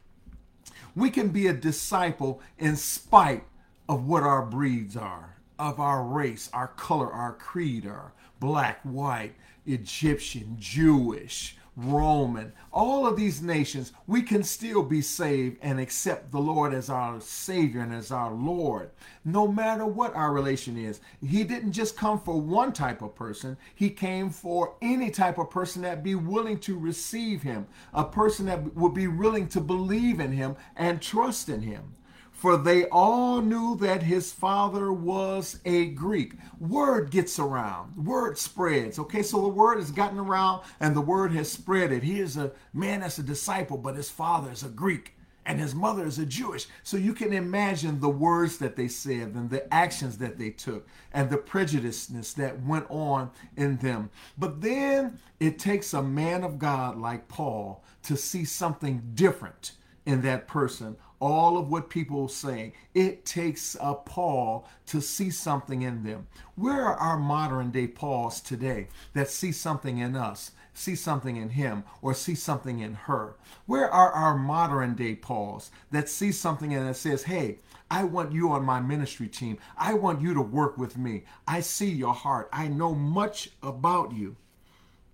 We 0.96 1.08
can 1.08 1.28
be 1.28 1.46
a 1.46 1.52
disciple 1.52 2.42
in 2.58 2.74
spite 2.74 3.44
of 3.88 4.08
what 4.08 4.24
our 4.24 4.44
breeds 4.44 4.96
are, 4.96 5.36
of 5.56 5.78
our 5.78 6.02
race, 6.02 6.50
our 6.52 6.68
color, 6.68 7.12
our 7.12 7.34
creed 7.34 7.86
are 7.86 8.12
black, 8.40 8.80
white, 8.82 9.34
Egyptian, 9.66 10.56
Jewish, 10.58 11.56
Roman, 11.76 12.52
all 12.72 13.04
of 13.06 13.16
these 13.16 13.42
nations, 13.42 13.92
we 14.06 14.22
can 14.22 14.44
still 14.44 14.82
be 14.82 15.00
saved 15.00 15.58
and 15.60 15.80
accept 15.80 16.30
the 16.30 16.38
Lord 16.38 16.72
as 16.72 16.88
our 16.88 17.20
Savior 17.20 17.80
and 17.80 17.92
as 17.92 18.12
our 18.12 18.32
Lord, 18.32 18.90
no 19.24 19.48
matter 19.48 19.84
what 19.84 20.14
our 20.14 20.32
relation 20.32 20.76
is. 20.76 21.00
He 21.20 21.42
didn't 21.42 21.72
just 21.72 21.96
come 21.96 22.20
for 22.20 22.40
one 22.40 22.72
type 22.72 23.02
of 23.02 23.16
person, 23.16 23.56
He 23.74 23.90
came 23.90 24.30
for 24.30 24.76
any 24.82 25.10
type 25.10 25.38
of 25.38 25.50
person 25.50 25.82
that 25.82 26.04
be 26.04 26.14
willing 26.14 26.58
to 26.60 26.78
receive 26.78 27.42
Him, 27.42 27.66
a 27.92 28.04
person 28.04 28.46
that 28.46 28.76
would 28.76 28.94
be 28.94 29.08
willing 29.08 29.48
to 29.48 29.60
believe 29.60 30.20
in 30.20 30.30
Him 30.30 30.56
and 30.76 31.02
trust 31.02 31.48
in 31.48 31.62
Him 31.62 31.96
for 32.34 32.56
they 32.58 32.84
all 32.86 33.40
knew 33.40 33.76
that 33.76 34.02
his 34.02 34.32
father 34.32 34.92
was 34.92 35.60
a 35.64 35.86
Greek. 35.86 36.34
Word 36.58 37.10
gets 37.10 37.38
around, 37.38 38.04
word 38.04 38.36
spreads. 38.36 38.98
Okay, 38.98 39.22
so 39.22 39.40
the 39.40 39.48
word 39.48 39.78
has 39.78 39.90
gotten 39.90 40.18
around 40.18 40.62
and 40.80 40.94
the 40.94 41.00
word 41.00 41.32
has 41.32 41.50
spread 41.50 41.92
it. 41.92 42.02
He 42.02 42.20
is 42.20 42.36
a 42.36 42.52
man 42.74 43.00
that's 43.00 43.18
a 43.18 43.22
disciple, 43.22 43.78
but 43.78 43.96
his 43.96 44.10
father 44.10 44.50
is 44.50 44.64
a 44.64 44.68
Greek 44.68 45.14
and 45.46 45.60
his 45.60 45.74
mother 45.74 46.04
is 46.04 46.18
a 46.18 46.26
Jewish. 46.26 46.66
So 46.82 46.96
you 46.96 47.14
can 47.14 47.32
imagine 47.32 48.00
the 48.00 48.08
words 48.08 48.58
that 48.58 48.76
they 48.76 48.88
said 48.88 49.34
and 49.34 49.48
the 49.48 49.72
actions 49.72 50.18
that 50.18 50.36
they 50.36 50.50
took 50.50 50.86
and 51.12 51.30
the 51.30 51.38
prejudiceness 51.38 52.34
that 52.34 52.62
went 52.62 52.86
on 52.90 53.30
in 53.56 53.76
them. 53.76 54.10
But 54.36 54.60
then 54.60 55.18
it 55.40 55.58
takes 55.58 55.94
a 55.94 56.02
man 56.02 56.42
of 56.42 56.58
God 56.58 56.98
like 56.98 57.28
Paul 57.28 57.84
to 58.02 58.16
see 58.16 58.44
something 58.44 59.12
different 59.14 59.72
in 60.06 60.20
that 60.22 60.46
person 60.46 60.96
all 61.20 61.56
of 61.56 61.68
what 61.68 61.90
people 61.90 62.28
say. 62.28 62.72
It 62.94 63.24
takes 63.24 63.76
a 63.80 63.94
Paul 63.94 64.68
to 64.86 65.00
see 65.00 65.30
something 65.30 65.82
in 65.82 66.02
them. 66.02 66.26
Where 66.54 66.82
are 66.84 66.96
our 66.96 67.18
modern 67.18 67.70
day 67.70 67.86
Pauls 67.86 68.40
today 68.40 68.88
that 69.12 69.28
see 69.28 69.52
something 69.52 69.98
in 69.98 70.16
us, 70.16 70.52
see 70.72 70.94
something 70.94 71.36
in 71.36 71.50
him, 71.50 71.84
or 72.02 72.14
see 72.14 72.34
something 72.34 72.80
in 72.80 72.94
her? 72.94 73.36
Where 73.66 73.90
are 73.90 74.10
our 74.12 74.36
modern 74.36 74.94
day 74.94 75.14
Pauls 75.14 75.70
that 75.90 76.08
see 76.08 76.32
something 76.32 76.72
in 76.72 76.86
that 76.86 76.96
says, 76.96 77.24
hey, 77.24 77.58
I 77.90 78.04
want 78.04 78.32
you 78.32 78.50
on 78.50 78.64
my 78.64 78.80
ministry 78.80 79.28
team. 79.28 79.58
I 79.76 79.94
want 79.94 80.20
you 80.20 80.34
to 80.34 80.40
work 80.42 80.78
with 80.78 80.96
me. 80.96 81.24
I 81.46 81.60
see 81.60 81.90
your 81.90 82.14
heart. 82.14 82.48
I 82.52 82.68
know 82.68 82.94
much 82.94 83.50
about 83.62 84.12
you. 84.12 84.36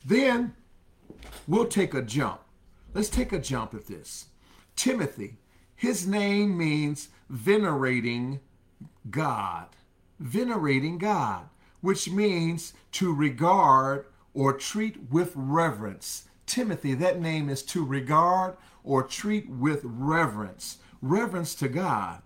Then 0.05 0.55
we'll 1.47 1.67
take 1.67 1.95
a 1.95 2.03
jump. 2.03 2.41
Let's 2.95 3.11
take 3.11 3.33
a 3.33 3.39
jump 3.39 3.75
at 3.75 3.87
this. 3.87 4.27
Timothy 4.77 5.37
his 5.81 6.07
name 6.07 6.59
means 6.59 7.09
venerating 7.31 8.41
God. 9.09 9.69
Venerating 10.19 10.99
God, 10.99 11.49
which 11.81 12.11
means 12.11 12.75
to 12.93 13.15
regard 13.15 14.05
or 14.35 14.53
treat 14.53 15.11
with 15.11 15.33
reverence. 15.35 16.29
Timothy, 16.45 16.93
that 16.93 17.19
name 17.19 17.49
is 17.49 17.63
to 17.63 17.83
regard 17.83 18.59
or 18.85 19.03
treat 19.03 19.49
with 19.49 19.81
reverence 19.83 20.77
reverence 21.01 21.55
to 21.55 21.69
God, 21.69 22.21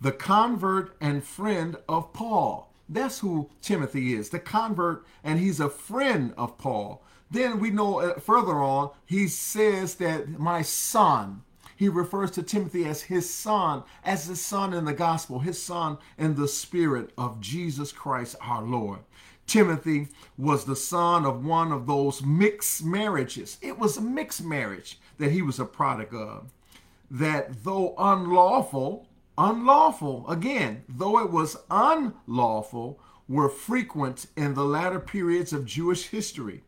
the 0.00 0.10
convert 0.12 0.96
and 0.98 1.22
friend 1.22 1.76
of 1.86 2.14
Paul. 2.14 2.72
That's 2.88 3.18
who 3.18 3.50
Timothy 3.60 4.14
is, 4.14 4.30
the 4.30 4.38
convert, 4.38 5.04
and 5.22 5.38
he's 5.38 5.60
a 5.60 5.68
friend 5.68 6.32
of 6.38 6.56
Paul. 6.56 7.04
Then 7.30 7.60
we 7.60 7.68
know 7.68 8.00
uh, 8.00 8.20
further 8.20 8.62
on, 8.62 8.92
he 9.04 9.28
says 9.28 9.96
that 9.96 10.38
my 10.38 10.62
son, 10.62 11.42
he 11.76 11.88
refers 11.88 12.30
to 12.32 12.42
Timothy 12.42 12.86
as 12.86 13.02
his 13.02 13.28
son, 13.28 13.84
as 14.02 14.26
his 14.26 14.40
son 14.40 14.72
in 14.72 14.86
the 14.86 14.94
gospel, 14.94 15.40
his 15.40 15.62
son 15.62 15.98
in 16.18 16.34
the 16.34 16.48
spirit 16.48 17.12
of 17.16 17.40
Jesus 17.40 17.92
Christ 17.92 18.36
our 18.40 18.62
Lord. 18.62 19.00
Timothy 19.46 20.08
was 20.36 20.64
the 20.64 20.74
son 20.74 21.24
of 21.24 21.44
one 21.44 21.70
of 21.70 21.86
those 21.86 22.22
mixed 22.22 22.84
marriages. 22.84 23.58
It 23.62 23.78
was 23.78 23.96
a 23.96 24.00
mixed 24.00 24.42
marriage 24.42 24.98
that 25.18 25.30
he 25.30 25.42
was 25.42 25.60
a 25.60 25.64
product 25.64 26.12
of. 26.14 26.52
That 27.10 27.62
though 27.62 27.94
unlawful, 27.96 29.06
unlawful, 29.38 30.28
again, 30.28 30.82
though 30.88 31.20
it 31.20 31.30
was 31.30 31.56
unlawful, 31.70 32.98
were 33.28 33.48
frequent 33.48 34.26
in 34.36 34.54
the 34.54 34.64
latter 34.64 35.00
periods 35.00 35.52
of 35.52 35.66
Jewish 35.66 36.08
history. 36.08 36.62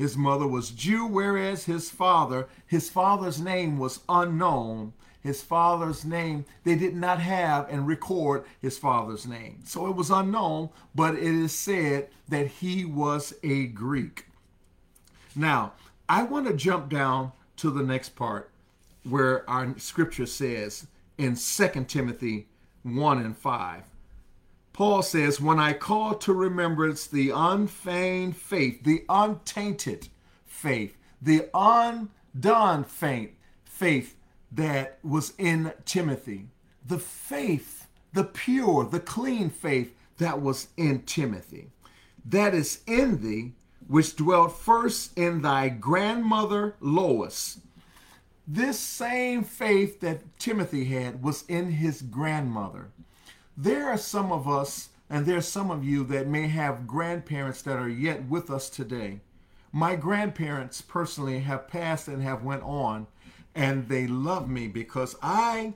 His 0.00 0.16
mother 0.16 0.46
was 0.46 0.70
Jew, 0.70 1.04
whereas 1.04 1.66
his 1.66 1.90
father, 1.90 2.48
his 2.66 2.88
father's 2.88 3.38
name 3.38 3.76
was 3.76 4.00
unknown. 4.08 4.94
His 5.22 5.42
father's 5.42 6.06
name, 6.06 6.46
they 6.64 6.74
did 6.74 6.96
not 6.96 7.20
have 7.20 7.68
and 7.68 7.86
record 7.86 8.44
his 8.62 8.78
father's 8.78 9.26
name. 9.26 9.60
So 9.66 9.86
it 9.88 9.94
was 9.94 10.08
unknown, 10.08 10.70
but 10.94 11.16
it 11.16 11.22
is 11.22 11.52
said 11.52 12.08
that 12.30 12.46
he 12.46 12.82
was 12.82 13.34
a 13.42 13.66
Greek. 13.66 14.24
Now, 15.36 15.74
I 16.08 16.22
want 16.22 16.46
to 16.46 16.54
jump 16.54 16.88
down 16.88 17.32
to 17.58 17.70
the 17.70 17.82
next 17.82 18.16
part 18.16 18.50
where 19.04 19.48
our 19.50 19.78
scripture 19.78 20.24
says 20.24 20.86
in 21.18 21.36
2 21.36 21.84
Timothy 21.84 22.46
1 22.84 23.18
and 23.18 23.36
5. 23.36 23.82
Paul 24.80 25.02
says, 25.02 25.42
When 25.42 25.58
I 25.58 25.74
call 25.74 26.14
to 26.14 26.32
remembrance 26.32 27.06
the 27.06 27.32
unfeigned 27.34 28.34
faith, 28.34 28.82
the 28.82 29.04
untainted 29.10 30.08
faith, 30.46 30.96
the 31.20 31.50
undone 31.52 32.84
faith, 32.84 33.36
faith 33.62 34.16
that 34.50 34.98
was 35.02 35.34
in 35.36 35.74
Timothy, 35.84 36.46
the 36.82 36.98
faith, 36.98 37.88
the 38.14 38.24
pure, 38.24 38.86
the 38.86 39.00
clean 39.00 39.50
faith 39.50 39.94
that 40.16 40.40
was 40.40 40.68
in 40.78 41.02
Timothy, 41.02 41.68
that 42.24 42.54
is 42.54 42.80
in 42.86 43.20
thee, 43.20 43.52
which 43.86 44.16
dwelt 44.16 44.56
first 44.56 45.14
in 45.18 45.42
thy 45.42 45.68
grandmother 45.68 46.74
Lois. 46.80 47.60
This 48.48 48.78
same 48.78 49.44
faith 49.44 50.00
that 50.00 50.38
Timothy 50.38 50.86
had 50.86 51.22
was 51.22 51.44
in 51.48 51.72
his 51.72 52.00
grandmother. 52.00 52.88
There 53.56 53.88
are 53.88 53.98
some 53.98 54.32
of 54.32 54.48
us, 54.48 54.90
and 55.08 55.26
there's 55.26 55.46
some 55.46 55.70
of 55.70 55.84
you 55.84 56.04
that 56.04 56.28
may 56.28 56.46
have 56.48 56.86
grandparents 56.86 57.62
that 57.62 57.78
are 57.78 57.88
yet 57.88 58.26
with 58.28 58.50
us 58.50 58.70
today. 58.70 59.20
My 59.72 59.96
grandparents 59.96 60.80
personally 60.80 61.40
have 61.40 61.68
passed 61.68 62.08
and 62.08 62.22
have 62.22 62.42
went 62.42 62.62
on, 62.62 63.06
and 63.54 63.88
they 63.88 64.06
love 64.06 64.48
me 64.48 64.66
because 64.68 65.16
I 65.22 65.74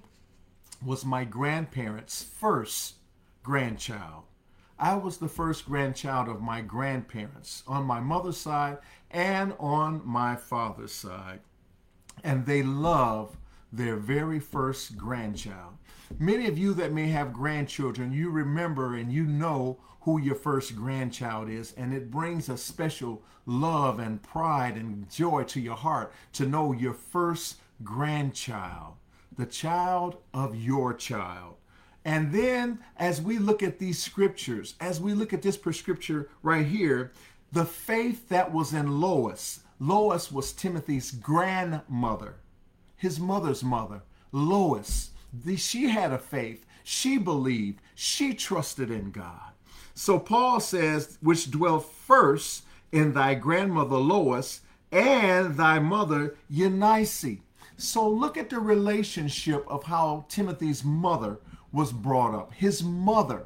was 0.84 1.04
my 1.04 1.24
grandparents' 1.24 2.22
first 2.22 2.94
grandchild. 3.42 4.24
I 4.78 4.96
was 4.96 5.18
the 5.18 5.28
first 5.28 5.66
grandchild 5.66 6.28
of 6.28 6.42
my 6.42 6.60
grandparents 6.60 7.62
on 7.66 7.84
my 7.84 8.00
mother's 8.00 8.36
side 8.36 8.78
and 9.10 9.54
on 9.58 10.02
my 10.04 10.34
father's 10.34 10.92
side. 10.92 11.40
And 12.24 12.46
they 12.46 12.62
love 12.62 13.36
their 13.76 13.96
very 13.96 14.38
first 14.38 14.96
grandchild. 14.96 15.74
Many 16.18 16.46
of 16.46 16.56
you 16.56 16.74
that 16.74 16.92
may 16.92 17.08
have 17.08 17.32
grandchildren, 17.32 18.12
you 18.12 18.30
remember 18.30 18.96
and 18.96 19.12
you 19.12 19.24
know 19.24 19.78
who 20.02 20.20
your 20.20 20.34
first 20.34 20.76
grandchild 20.76 21.48
is, 21.48 21.72
and 21.76 21.92
it 21.92 22.10
brings 22.10 22.48
a 22.48 22.56
special 22.56 23.22
love 23.46 23.98
and 23.98 24.22
pride 24.22 24.76
and 24.76 25.10
joy 25.10 25.42
to 25.44 25.60
your 25.60 25.76
heart 25.76 26.12
to 26.34 26.46
know 26.46 26.72
your 26.72 26.92
first 26.92 27.56
grandchild, 27.82 28.94
the 29.36 29.46
child 29.46 30.18
of 30.32 30.54
your 30.54 30.94
child. 30.94 31.54
And 32.04 32.32
then, 32.32 32.80
as 32.98 33.22
we 33.22 33.38
look 33.38 33.62
at 33.62 33.78
these 33.78 34.00
scriptures, 34.00 34.74
as 34.78 35.00
we 35.00 35.14
look 35.14 35.32
at 35.32 35.42
this 35.42 35.56
prescripture 35.56 36.28
right 36.42 36.66
here, 36.66 37.12
the 37.50 37.64
faith 37.64 38.28
that 38.28 38.52
was 38.52 38.74
in 38.74 39.00
Lois, 39.00 39.60
Lois 39.80 40.30
was 40.30 40.52
Timothy's 40.52 41.10
grandmother, 41.10 42.36
his 43.04 43.20
mother's 43.20 43.62
mother, 43.62 44.02
Lois. 44.32 45.10
She 45.56 45.90
had 45.90 46.10
a 46.10 46.18
faith. 46.18 46.64
She 46.82 47.18
believed. 47.18 47.80
She 47.94 48.32
trusted 48.32 48.90
in 48.90 49.10
God. 49.10 49.52
So 49.94 50.18
Paul 50.18 50.58
says, 50.58 51.18
which 51.20 51.50
dwelt 51.50 51.84
first 51.84 52.64
in 52.92 53.12
thy 53.12 53.34
grandmother 53.34 53.98
Lois 53.98 54.62
and 54.90 55.56
thy 55.56 55.78
mother 55.78 56.34
Eunice. 56.48 57.26
So 57.76 58.08
look 58.08 58.38
at 58.38 58.48
the 58.48 58.58
relationship 58.58 59.66
of 59.68 59.84
how 59.84 60.24
Timothy's 60.30 60.82
mother 60.82 61.40
was 61.72 61.92
brought 61.92 62.34
up. 62.34 62.54
His 62.54 62.82
mother, 62.82 63.44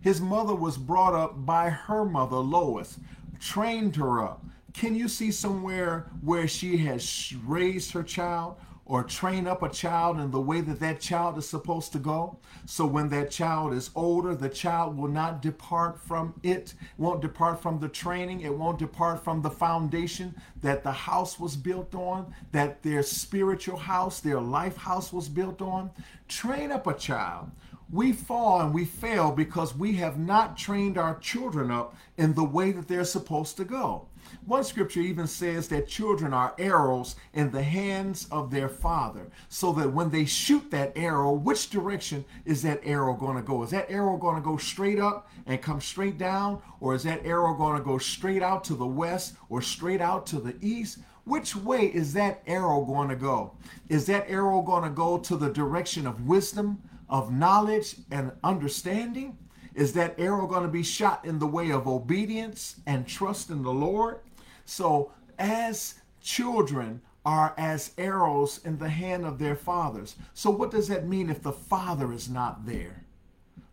his 0.00 0.20
mother 0.20 0.54
was 0.54 0.78
brought 0.78 1.14
up 1.14 1.44
by 1.44 1.68
her 1.68 2.06
mother 2.06 2.36
Lois, 2.36 2.98
trained 3.38 3.96
her 3.96 4.24
up. 4.24 4.44
Can 4.72 4.94
you 4.94 5.08
see 5.08 5.30
somewhere 5.30 6.06
where 6.22 6.48
she 6.48 6.78
has 6.78 7.34
raised 7.44 7.92
her 7.92 8.02
child 8.02 8.56
or 8.86 9.02
train 9.02 9.46
up 9.46 9.62
a 9.62 9.68
child 9.68 10.20
in 10.20 10.30
the 10.30 10.40
way 10.40 10.60
that 10.60 10.80
that 10.80 11.00
child 11.00 11.38
is 11.38 11.48
supposed 11.48 11.92
to 11.92 11.98
go. 11.98 12.38
So 12.66 12.86
when 12.86 13.08
that 13.10 13.30
child 13.30 13.72
is 13.72 13.90
older, 13.94 14.34
the 14.34 14.48
child 14.48 14.96
will 14.96 15.08
not 15.08 15.40
depart 15.40 15.98
from 15.98 16.34
it, 16.42 16.74
won't 16.98 17.22
depart 17.22 17.62
from 17.62 17.80
the 17.80 17.88
training, 17.88 18.42
it 18.42 18.54
won't 18.54 18.78
depart 18.78 19.24
from 19.24 19.40
the 19.40 19.50
foundation 19.50 20.34
that 20.60 20.82
the 20.82 20.92
house 20.92 21.40
was 21.40 21.56
built 21.56 21.94
on, 21.94 22.34
that 22.52 22.82
their 22.82 23.02
spiritual 23.02 23.78
house, 23.78 24.20
their 24.20 24.40
life 24.40 24.76
house 24.76 25.12
was 25.12 25.28
built 25.28 25.62
on. 25.62 25.90
Train 26.28 26.70
up 26.70 26.86
a 26.86 26.94
child. 26.94 27.50
We 27.90 28.12
fall 28.12 28.60
and 28.60 28.74
we 28.74 28.84
fail 28.84 29.30
because 29.30 29.76
we 29.76 29.94
have 29.94 30.18
not 30.18 30.56
trained 30.56 30.98
our 30.98 31.18
children 31.18 31.70
up 31.70 31.94
in 32.16 32.34
the 32.34 32.44
way 32.44 32.72
that 32.72 32.88
they're 32.88 33.04
supposed 33.04 33.56
to 33.58 33.64
go. 33.64 34.08
One 34.46 34.64
scripture 34.64 35.00
even 35.00 35.26
says 35.26 35.68
that 35.68 35.88
children 35.88 36.34
are 36.34 36.54
arrows 36.58 37.16
in 37.32 37.50
the 37.50 37.62
hands 37.62 38.26
of 38.30 38.50
their 38.50 38.68
father, 38.68 39.30
so 39.48 39.72
that 39.72 39.92
when 39.92 40.10
they 40.10 40.24
shoot 40.24 40.70
that 40.70 40.92
arrow, 40.96 41.32
which 41.32 41.70
direction 41.70 42.24
is 42.44 42.62
that 42.62 42.80
arrow 42.84 43.14
going 43.14 43.36
to 43.36 43.42
go? 43.42 43.62
Is 43.62 43.70
that 43.70 43.90
arrow 43.90 44.16
going 44.16 44.36
to 44.36 44.42
go 44.42 44.56
straight 44.56 44.98
up 44.98 45.30
and 45.46 45.62
come 45.62 45.80
straight 45.80 46.18
down, 46.18 46.60
or 46.80 46.94
is 46.94 47.02
that 47.04 47.24
arrow 47.24 47.54
going 47.54 47.78
to 47.78 47.84
go 47.84 47.98
straight 47.98 48.42
out 48.42 48.64
to 48.64 48.74
the 48.74 48.86
west 48.86 49.34
or 49.48 49.62
straight 49.62 50.00
out 50.00 50.26
to 50.26 50.40
the 50.40 50.56
east? 50.60 50.98
Which 51.24 51.56
way 51.56 51.86
is 51.86 52.12
that 52.12 52.42
arrow 52.46 52.84
going 52.84 53.08
to 53.08 53.16
go? 53.16 53.56
Is 53.88 54.06
that 54.06 54.28
arrow 54.28 54.60
going 54.60 54.84
to 54.84 54.90
go 54.90 55.18
to 55.18 55.36
the 55.36 55.48
direction 55.48 56.06
of 56.06 56.26
wisdom, 56.26 56.82
of 57.08 57.32
knowledge, 57.32 57.96
and 58.10 58.32
understanding? 58.42 59.38
Is 59.74 59.92
that 59.94 60.18
arrow 60.18 60.46
going 60.46 60.62
to 60.62 60.68
be 60.68 60.82
shot 60.82 61.24
in 61.24 61.38
the 61.38 61.46
way 61.46 61.70
of 61.70 61.88
obedience 61.88 62.76
and 62.86 63.06
trust 63.06 63.50
in 63.50 63.62
the 63.62 63.72
Lord? 63.72 64.20
So, 64.64 65.12
as 65.38 65.94
children 66.20 67.02
are 67.24 67.54
as 67.56 67.92
arrows 67.96 68.60
in 68.64 68.78
the 68.78 68.88
hand 68.88 69.24
of 69.24 69.38
their 69.38 69.56
fathers. 69.56 70.16
So, 70.32 70.50
what 70.50 70.70
does 70.70 70.88
that 70.88 71.08
mean 71.08 71.30
if 71.30 71.42
the 71.42 71.52
father 71.52 72.12
is 72.12 72.28
not 72.28 72.66
there? 72.66 73.04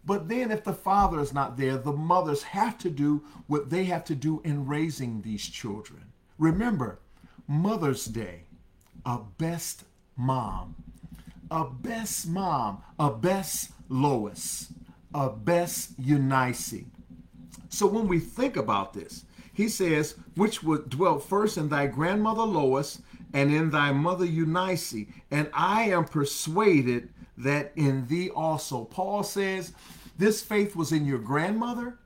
But 0.04 0.30
then, 0.30 0.52
if 0.52 0.64
the 0.64 0.74
father 0.74 1.20
is 1.20 1.34
not 1.34 1.58
there, 1.58 1.78
the 1.78 1.94
mothers 1.94 2.44
have 2.44 2.78
to 2.80 2.90
do 2.90 3.24
what 3.48 3.70
they 3.70 3.84
have 3.86 4.04
to 4.06 4.16
do 4.16 4.42
in 4.44 4.66
raising 4.66 5.22
these 5.22 5.48
children. 5.48 6.06
Remember, 6.40 7.00
Mother's 7.48 8.06
Day, 8.06 8.46
a 9.06 9.20
best 9.38 9.84
mom, 10.16 10.76
a 11.52 11.66
best 11.66 12.28
mom, 12.28 12.82
a 12.98 13.12
best 13.12 13.72
Lois 13.90 14.74
a 15.14 15.30
best 15.30 15.92
Eunice. 15.98 16.76
So 17.70 17.88
when 17.88 18.08
we 18.08 18.20
think 18.20 18.58
about 18.58 18.94
this, 18.94 19.26
he 19.54 19.68
says, 19.68 20.16
which 20.36 20.64
would 20.64 20.90
dwell 20.90 21.20
first 21.20 21.58
in 21.58 21.70
thy 21.70 21.88
grandmother 21.88 22.44
Lois 22.44 23.02
and 23.34 23.54
in 23.54 23.70
thy 23.70 23.92
mother 23.92 24.26
Eunice, 24.26 24.96
and 25.30 25.50
I 25.54 25.84
am 25.84 26.06
persuaded 26.06 27.10
that 27.38 27.72
in 27.76 28.08
thee 28.08 28.30
also. 28.30 28.86
Paul 28.86 29.24
says, 29.24 29.74
this 30.18 30.42
faith 30.42 30.76
was 30.76 30.92
in 30.92 31.06
your 31.06 31.20
grandmother, 31.20 31.98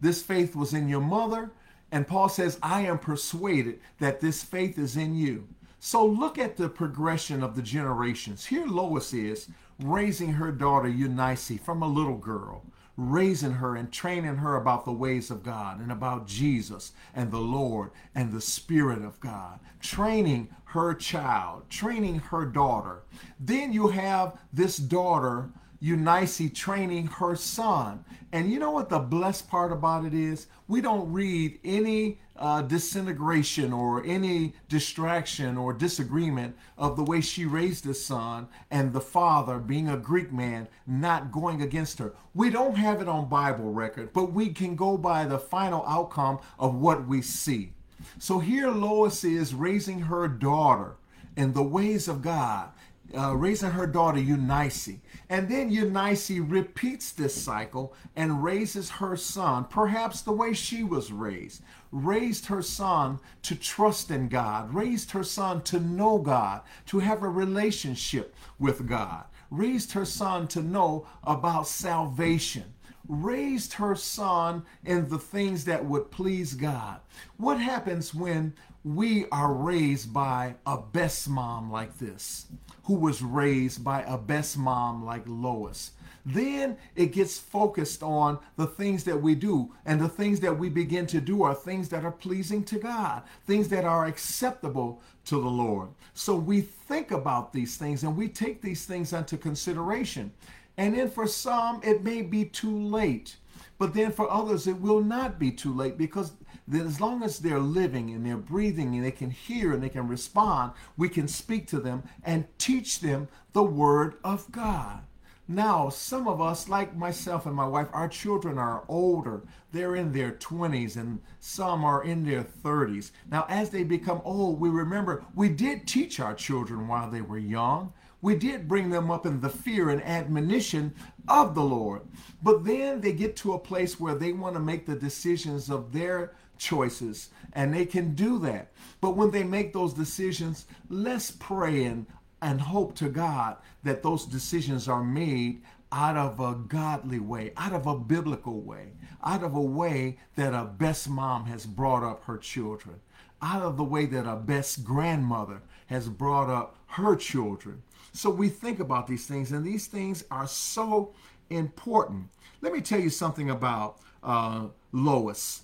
this 0.00 0.22
faith 0.22 0.54
was 0.54 0.74
in 0.74 0.88
your 0.88 1.00
mother, 1.00 1.52
and 1.92 2.06
Paul 2.06 2.28
says, 2.28 2.58
I 2.62 2.82
am 2.82 2.98
persuaded 2.98 3.80
that 3.98 4.20
this 4.20 4.42
faith 4.42 4.78
is 4.78 4.96
in 4.96 5.14
you. 5.14 5.48
So 5.78 6.04
look 6.04 6.38
at 6.38 6.56
the 6.56 6.68
progression 6.68 7.42
of 7.42 7.54
the 7.54 7.62
generations. 7.62 8.44
Here 8.44 8.66
Lois 8.66 9.14
is 9.14 9.48
raising 9.78 10.34
her 10.34 10.52
daughter 10.52 10.88
Eunice 10.88 11.58
from 11.62 11.82
a 11.82 11.88
little 11.88 12.16
girl, 12.16 12.64
raising 12.96 13.52
her 13.52 13.76
and 13.76 13.92
training 13.92 14.36
her 14.36 14.56
about 14.56 14.84
the 14.84 14.92
ways 14.92 15.30
of 15.30 15.42
God 15.42 15.80
and 15.80 15.92
about 15.92 16.26
Jesus 16.26 16.92
and 17.14 17.30
the 17.30 17.38
Lord 17.38 17.90
and 18.14 18.32
the 18.32 18.40
Spirit 18.40 19.04
of 19.04 19.20
God, 19.20 19.60
training 19.80 20.48
her 20.64 20.94
child, 20.94 21.68
training 21.68 22.18
her 22.18 22.46
daughter. 22.46 23.02
Then 23.38 23.72
you 23.72 23.88
have 23.88 24.38
this 24.52 24.76
daughter 24.76 25.50
Eunice 25.80 26.50
training 26.54 27.06
her 27.06 27.36
son. 27.36 28.04
And 28.32 28.50
you 28.50 28.58
know 28.58 28.70
what 28.70 28.88
the 28.88 28.98
blessed 28.98 29.48
part 29.48 29.72
about 29.72 30.04
it 30.04 30.14
is? 30.14 30.46
We 30.68 30.80
don't 30.80 31.12
read 31.12 31.58
any 31.64 32.18
uh, 32.36 32.62
disintegration 32.62 33.72
or 33.72 34.04
any 34.04 34.54
distraction 34.68 35.56
or 35.56 35.72
disagreement 35.72 36.56
of 36.76 36.96
the 36.96 37.04
way 37.04 37.20
she 37.20 37.44
raised 37.44 37.84
the 37.84 37.94
son 37.94 38.48
and 38.70 38.92
the 38.92 39.00
father, 39.00 39.58
being 39.58 39.88
a 39.88 39.96
Greek 39.96 40.32
man, 40.32 40.68
not 40.86 41.32
going 41.32 41.62
against 41.62 41.98
her. 41.98 42.14
We 42.34 42.50
don't 42.50 42.76
have 42.76 43.00
it 43.00 43.08
on 43.08 43.28
Bible 43.28 43.72
record, 43.72 44.12
but 44.12 44.32
we 44.32 44.50
can 44.50 44.76
go 44.76 44.96
by 44.96 45.24
the 45.24 45.38
final 45.38 45.84
outcome 45.86 46.40
of 46.58 46.74
what 46.74 47.06
we 47.06 47.22
see. 47.22 47.72
So 48.18 48.38
here 48.38 48.70
Lois 48.70 49.24
is 49.24 49.54
raising 49.54 50.00
her 50.00 50.28
daughter 50.28 50.96
in 51.36 51.52
the 51.52 51.62
ways 51.62 52.08
of 52.08 52.22
God 52.22 52.70
uh, 53.16 53.34
raising 53.36 53.70
her 53.70 53.86
daughter 53.86 54.18
Eunice. 54.18 54.90
And 55.28 55.48
then 55.48 55.70
Eunice 55.70 56.30
repeats 56.30 57.12
this 57.12 57.40
cycle 57.40 57.94
and 58.14 58.42
raises 58.42 58.90
her 58.90 59.16
son, 59.16 59.64
perhaps 59.64 60.22
the 60.22 60.32
way 60.32 60.52
she 60.52 60.82
was 60.82 61.12
raised. 61.12 61.62
Raised 61.92 62.46
her 62.46 62.62
son 62.62 63.20
to 63.42 63.54
trust 63.54 64.10
in 64.10 64.28
God, 64.28 64.72
raised 64.74 65.10
her 65.12 65.24
son 65.24 65.62
to 65.62 65.80
know 65.80 66.18
God, 66.18 66.62
to 66.86 66.98
have 66.98 67.22
a 67.22 67.28
relationship 67.28 68.34
with 68.58 68.88
God, 68.88 69.24
raised 69.50 69.92
her 69.92 70.04
son 70.04 70.48
to 70.48 70.62
know 70.62 71.06
about 71.24 71.68
salvation 71.68 72.72
raised 73.08 73.74
her 73.74 73.94
son 73.94 74.64
in 74.84 75.08
the 75.08 75.18
things 75.18 75.64
that 75.64 75.84
would 75.84 76.10
please 76.10 76.54
God. 76.54 77.00
What 77.36 77.60
happens 77.60 78.14
when 78.14 78.54
we 78.84 79.26
are 79.30 79.52
raised 79.52 80.12
by 80.12 80.54
a 80.66 80.78
best 80.78 81.28
mom 81.28 81.70
like 81.70 81.98
this? 81.98 82.46
Who 82.86 82.94
was 82.94 83.22
raised 83.22 83.82
by 83.82 84.02
a 84.02 84.16
best 84.16 84.56
mom 84.56 85.04
like 85.04 85.24
Lois. 85.26 85.90
Then 86.24 86.76
it 86.96 87.12
gets 87.12 87.38
focused 87.38 88.02
on 88.02 88.38
the 88.56 88.66
things 88.66 89.04
that 89.04 89.20
we 89.20 89.34
do. 89.34 89.72
And 89.84 90.00
the 90.00 90.08
things 90.08 90.40
that 90.40 90.58
we 90.58 90.68
begin 90.68 91.06
to 91.08 91.20
do 91.20 91.42
are 91.42 91.54
things 91.54 91.88
that 91.90 92.04
are 92.04 92.12
pleasing 92.12 92.64
to 92.64 92.78
God, 92.78 93.22
things 93.46 93.68
that 93.68 93.84
are 93.84 94.06
acceptable 94.06 95.00
to 95.26 95.40
the 95.40 95.48
Lord. 95.48 95.88
So 96.14 96.34
we 96.36 96.60
think 96.60 97.10
about 97.10 97.52
these 97.52 97.76
things 97.76 98.02
and 98.02 98.16
we 98.16 98.28
take 98.28 98.60
these 98.60 98.86
things 98.86 99.12
into 99.12 99.36
consideration. 99.36 100.32
And 100.76 100.96
then 100.96 101.10
for 101.10 101.26
some, 101.26 101.80
it 101.84 102.02
may 102.02 102.22
be 102.22 102.44
too 102.44 102.76
late. 102.76 103.36
But 103.78 103.94
then 103.94 104.10
for 104.10 104.30
others, 104.30 104.66
it 104.66 104.80
will 104.80 105.02
not 105.02 105.38
be 105.38 105.50
too 105.50 105.74
late 105.74 105.98
because 105.98 106.32
that 106.68 106.86
as 106.86 107.00
long 107.00 107.22
as 107.22 107.38
they're 107.38 107.58
living 107.58 108.10
and 108.10 108.24
they're 108.24 108.36
breathing 108.36 108.94
and 108.94 109.04
they 109.04 109.10
can 109.10 109.30
hear 109.30 109.72
and 109.72 109.82
they 109.82 109.88
can 109.88 110.08
respond, 110.08 110.72
we 110.96 111.08
can 111.08 111.28
speak 111.28 111.66
to 111.68 111.80
them 111.80 112.02
and 112.24 112.46
teach 112.58 113.00
them 113.00 113.28
the 113.52 113.62
Word 113.62 114.14
of 114.24 114.50
God. 114.52 115.00
Now, 115.48 115.90
some 115.90 116.26
of 116.26 116.40
us, 116.40 116.68
like 116.68 116.96
myself 116.96 117.46
and 117.46 117.54
my 117.54 117.66
wife, 117.66 117.86
our 117.92 118.08
children 118.08 118.58
are 118.58 118.82
older. 118.88 119.42
They're 119.70 119.94
in 119.94 120.10
their 120.10 120.32
20s 120.32 120.96
and 120.96 121.20
some 121.38 121.84
are 121.84 122.02
in 122.02 122.24
their 122.24 122.42
30s. 122.42 123.12
Now, 123.30 123.46
as 123.48 123.70
they 123.70 123.84
become 123.84 124.20
old, 124.24 124.58
we 124.58 124.68
remember 124.68 125.24
we 125.36 125.48
did 125.48 125.86
teach 125.86 126.18
our 126.18 126.34
children 126.34 126.88
while 126.88 127.08
they 127.08 127.20
were 127.20 127.38
young. 127.38 127.92
We 128.22 128.34
did 128.34 128.66
bring 128.66 128.90
them 128.90 129.08
up 129.08 129.24
in 129.24 129.40
the 129.40 129.48
fear 129.48 129.90
and 129.90 130.02
admonition 130.02 130.92
of 131.28 131.54
the 131.54 131.62
Lord. 131.62 132.02
But 132.42 132.64
then 132.64 133.00
they 133.00 133.12
get 133.12 133.36
to 133.36 133.52
a 133.52 133.58
place 133.58 134.00
where 134.00 134.16
they 134.16 134.32
want 134.32 134.54
to 134.54 134.60
make 134.60 134.84
the 134.84 134.96
decisions 134.96 135.70
of 135.70 135.92
their 135.92 136.32
choices, 136.58 137.30
and 137.52 137.72
they 137.72 137.86
can 137.86 138.14
do 138.14 138.38
that. 138.40 138.72
But 139.00 139.16
when 139.16 139.30
they 139.30 139.44
make 139.44 139.72
those 139.72 139.94
decisions, 139.94 140.66
let's 140.88 141.30
pray 141.30 141.84
and, 141.84 142.06
and 142.42 142.60
hope 142.60 142.94
to 142.96 143.08
God 143.08 143.56
that 143.82 144.02
those 144.02 144.26
decisions 144.26 144.88
are 144.88 145.04
made 145.04 145.62
out 145.92 146.16
of 146.16 146.40
a 146.40 146.54
godly 146.54 147.20
way, 147.20 147.52
out 147.56 147.72
of 147.72 147.86
a 147.86 147.98
biblical 147.98 148.60
way, 148.60 148.92
out 149.24 149.42
of 149.42 149.54
a 149.54 149.60
way 149.60 150.18
that 150.34 150.52
a 150.52 150.64
best 150.64 151.08
mom 151.08 151.46
has 151.46 151.64
brought 151.66 152.02
up 152.02 152.24
her 152.24 152.36
children, 152.36 152.96
out 153.40 153.62
of 153.62 153.76
the 153.76 153.84
way 153.84 154.06
that 154.06 154.26
a 154.26 154.36
best 154.36 154.84
grandmother 154.84 155.62
has 155.86 156.08
brought 156.08 156.50
up 156.50 156.76
her 156.86 157.14
children. 157.16 157.82
So 158.12 158.30
we 158.30 158.48
think 158.48 158.80
about 158.80 159.06
these 159.06 159.26
things, 159.26 159.52
and 159.52 159.64
these 159.64 159.86
things 159.86 160.24
are 160.30 160.48
so 160.48 161.14
important. 161.50 162.28
Let 162.60 162.72
me 162.72 162.80
tell 162.80 163.00
you 163.00 163.10
something 163.10 163.50
about 163.50 164.00
uh, 164.22 164.66
Lois. 164.92 165.62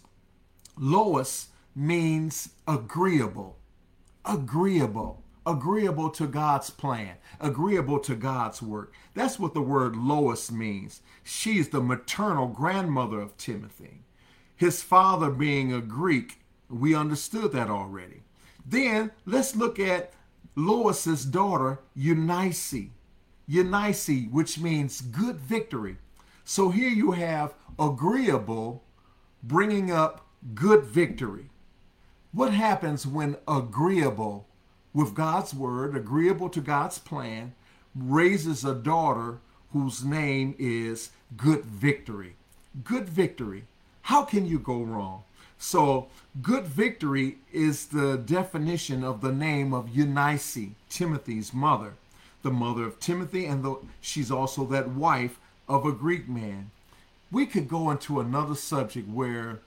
Lois 0.77 1.49
means 1.75 2.51
agreeable, 2.67 3.59
agreeable, 4.25 5.23
agreeable 5.47 6.11
to 6.11 6.27
God's 6.27 6.71
plan, 6.71 7.17
agreeable 7.41 7.99
to 8.01 8.15
God's 8.15 8.63
work. 8.63 8.95
That's 9.15 9.39
what 9.39 9.55
the 9.55 9.63
word 9.63 9.97
Lois 9.97 10.51
means. 10.51 11.03
She's 11.23 11.69
the 11.69 11.81
maternal 11.81 12.47
grandmother 12.49 13.21
of 13.21 13.37
Timothy. 13.37 14.03
His 14.57 14.83
father 14.83 15.31
being 15.31 15.73
a 15.73 15.81
Greek, 15.81 16.41
we 16.69 16.95
understood 16.95 17.53
that 17.53 17.69
already. 17.69 18.23
Then 18.65 19.11
let's 19.27 19.57
look 19.57 19.79
at 19.79 20.13
Lois's 20.55 21.25
daughter, 21.25 21.81
Eunice. 21.95 22.75
Eunice, 23.47 24.29
which 24.31 24.59
means 24.59 25.01
good 25.01 25.37
victory. 25.37 25.97
So 26.45 26.71
here 26.71 26.89
you 26.89 27.13
have 27.13 27.55
agreeable 27.79 28.85
bringing 29.43 29.91
up 29.91 30.27
good 30.55 30.85
victory. 30.85 31.47
What 32.33 32.53
happens 32.53 33.07
when 33.07 33.37
agreeable 33.47 34.47
with 34.95 35.15
God's 35.15 35.55
word, 35.55 35.97
agreeable 35.97 36.49
to 36.51 36.61
God's 36.61 36.99
plan, 36.99 37.55
raises 37.95 38.65
a 38.65 38.75
daughter 38.75 39.39
whose 39.73 40.05
name 40.05 40.55
is 40.59 41.11
good 41.37 41.65
victory? 41.65 42.37
Good 42.85 43.09
victory. 43.09 43.65
How 44.03 44.25
can 44.25 44.47
you 44.47 44.59
go 44.59 44.83
wrong? 44.83 45.25
So, 45.59 46.09
good 46.41 46.65
victory 46.65 47.39
is 47.53 47.87
the 47.87 48.17
definition 48.17 49.05
of 49.05 49.21
the 49.21 49.31
name 49.31 49.73
of 49.73 49.95
Eunice, 49.95 50.59
Timothy's 50.89 51.55
mother, 51.55 51.95
the 52.43 52.51
mother 52.51 52.85
of 52.85 52.99
Timothy, 52.99 53.47
and 53.47 53.63
the, 53.63 53.77
she's 54.01 54.31
also 54.31 54.65
that 54.67 54.89
wife 54.89 55.39
of 55.69 55.87
a 55.87 55.93
Greek 55.93 56.29
man. 56.29 56.73
We 57.31 57.47
could 57.47 57.69
go 57.69 57.91
into 57.91 58.19
another 58.19 58.57
subject 58.57 59.09
where 59.09 59.61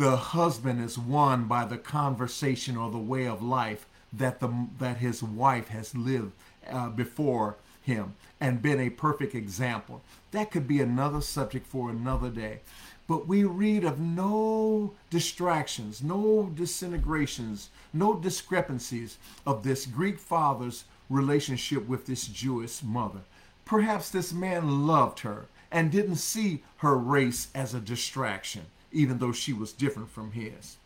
the 0.00 0.16
husband 0.16 0.82
is 0.82 0.96
won 0.96 1.44
by 1.44 1.62
the 1.62 1.76
conversation 1.76 2.74
or 2.74 2.90
the 2.90 2.96
way 2.96 3.26
of 3.26 3.42
life 3.42 3.84
that 4.10 4.40
the 4.40 4.48
that 4.78 4.96
his 4.96 5.22
wife 5.22 5.68
has 5.68 5.94
lived 5.94 6.32
uh, 6.70 6.88
before 6.88 7.56
him 7.82 8.14
and 8.40 8.62
been 8.62 8.80
a 8.80 8.88
perfect 8.88 9.34
example. 9.34 10.00
That 10.30 10.50
could 10.50 10.66
be 10.66 10.80
another 10.80 11.20
subject 11.20 11.66
for 11.66 11.90
another 11.90 12.30
day. 12.30 12.60
But 13.06 13.28
we 13.28 13.44
read 13.44 13.84
of 13.84 14.00
no 14.00 14.94
distractions, 15.10 16.02
no 16.02 16.50
disintegrations, 16.54 17.68
no 17.92 18.14
discrepancies 18.14 19.18
of 19.44 19.64
this 19.64 19.84
Greek 19.84 20.18
father's 20.18 20.84
relationship 21.10 21.86
with 21.86 22.06
this 22.06 22.26
Jewish 22.26 22.82
mother. 22.82 23.20
Perhaps 23.66 24.08
this 24.08 24.32
man 24.32 24.86
loved 24.86 25.20
her 25.20 25.44
and 25.70 25.92
didn't 25.92 26.16
see 26.16 26.62
her 26.78 26.96
race 26.96 27.48
as 27.54 27.74
a 27.74 27.80
distraction 27.80 28.64
even 28.92 29.18
though 29.18 29.32
she 29.32 29.52
was 29.52 29.72
different 29.72 30.10
from 30.10 30.32
his. 30.32 30.76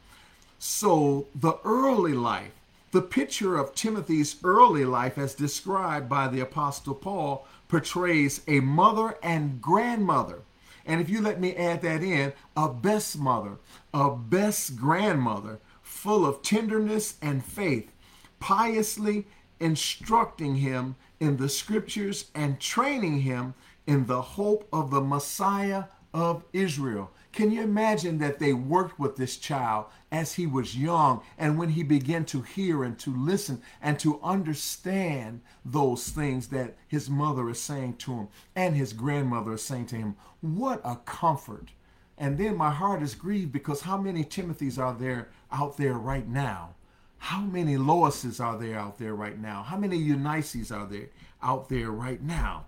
So 0.58 1.26
the 1.34 1.58
early 1.64 2.14
life, 2.14 2.52
the 2.92 3.02
picture 3.02 3.56
of 3.56 3.74
Timothy's 3.74 4.36
early 4.44 4.84
life 4.84 5.18
as 5.18 5.34
described 5.34 6.08
by 6.08 6.28
the 6.28 6.40
Apostle 6.40 6.94
Paul 6.94 7.46
portrays 7.68 8.40
a 8.46 8.60
mother 8.60 9.18
and 9.22 9.60
grandmother. 9.60 10.42
And 10.86 11.00
if 11.00 11.08
you 11.08 11.20
let 11.20 11.40
me 11.40 11.56
add 11.56 11.82
that 11.82 12.02
in, 12.02 12.32
a 12.56 12.68
best 12.68 13.18
mother, 13.18 13.56
a 13.92 14.10
best 14.10 14.76
grandmother, 14.76 15.58
full 15.82 16.26
of 16.26 16.42
tenderness 16.42 17.14
and 17.22 17.44
faith, 17.44 17.90
piously 18.38 19.26
instructing 19.60 20.56
him 20.56 20.96
in 21.20 21.36
the 21.36 21.48
scriptures 21.48 22.26
and 22.34 22.60
training 22.60 23.20
him 23.20 23.54
in 23.86 24.06
the 24.06 24.20
hope 24.20 24.68
of 24.72 24.90
the 24.90 25.00
Messiah 25.00 25.84
of 26.12 26.44
Israel. 26.52 27.10
Can 27.34 27.50
you 27.50 27.62
imagine 27.62 28.18
that 28.18 28.38
they 28.38 28.52
worked 28.52 29.00
with 29.00 29.16
this 29.16 29.36
child 29.36 29.86
as 30.12 30.34
he 30.34 30.46
was 30.46 30.78
young 30.78 31.20
and 31.36 31.58
when 31.58 31.70
he 31.70 31.82
began 31.82 32.24
to 32.26 32.42
hear 32.42 32.84
and 32.84 32.96
to 33.00 33.12
listen 33.12 33.60
and 33.82 33.98
to 33.98 34.20
understand 34.22 35.40
those 35.64 36.08
things 36.10 36.46
that 36.48 36.76
his 36.86 37.10
mother 37.10 37.50
is 37.50 37.60
saying 37.60 37.96
to 37.96 38.12
him 38.12 38.28
and 38.54 38.76
his 38.76 38.92
grandmother 38.92 39.54
is 39.54 39.64
saying 39.64 39.86
to 39.86 39.96
him? 39.96 40.14
What 40.42 40.80
a 40.84 40.94
comfort. 40.94 41.70
And 42.16 42.38
then 42.38 42.56
my 42.56 42.70
heart 42.70 43.02
is 43.02 43.16
grieved 43.16 43.50
because 43.50 43.80
how 43.80 43.96
many 43.96 44.22
Timothys 44.22 44.78
are 44.78 44.94
there 44.94 45.30
out 45.50 45.76
there 45.76 45.94
right 45.94 46.28
now? 46.28 46.76
How 47.18 47.40
many 47.40 47.74
Loises 47.74 48.38
are 48.38 48.56
there 48.56 48.78
out 48.78 49.00
there 49.00 49.16
right 49.16 49.40
now? 49.40 49.64
How 49.64 49.76
many 49.76 49.96
Eunices 49.96 50.70
are 50.70 50.86
there 50.86 51.08
out 51.42 51.68
there 51.68 51.90
right 51.90 52.22
now? 52.22 52.66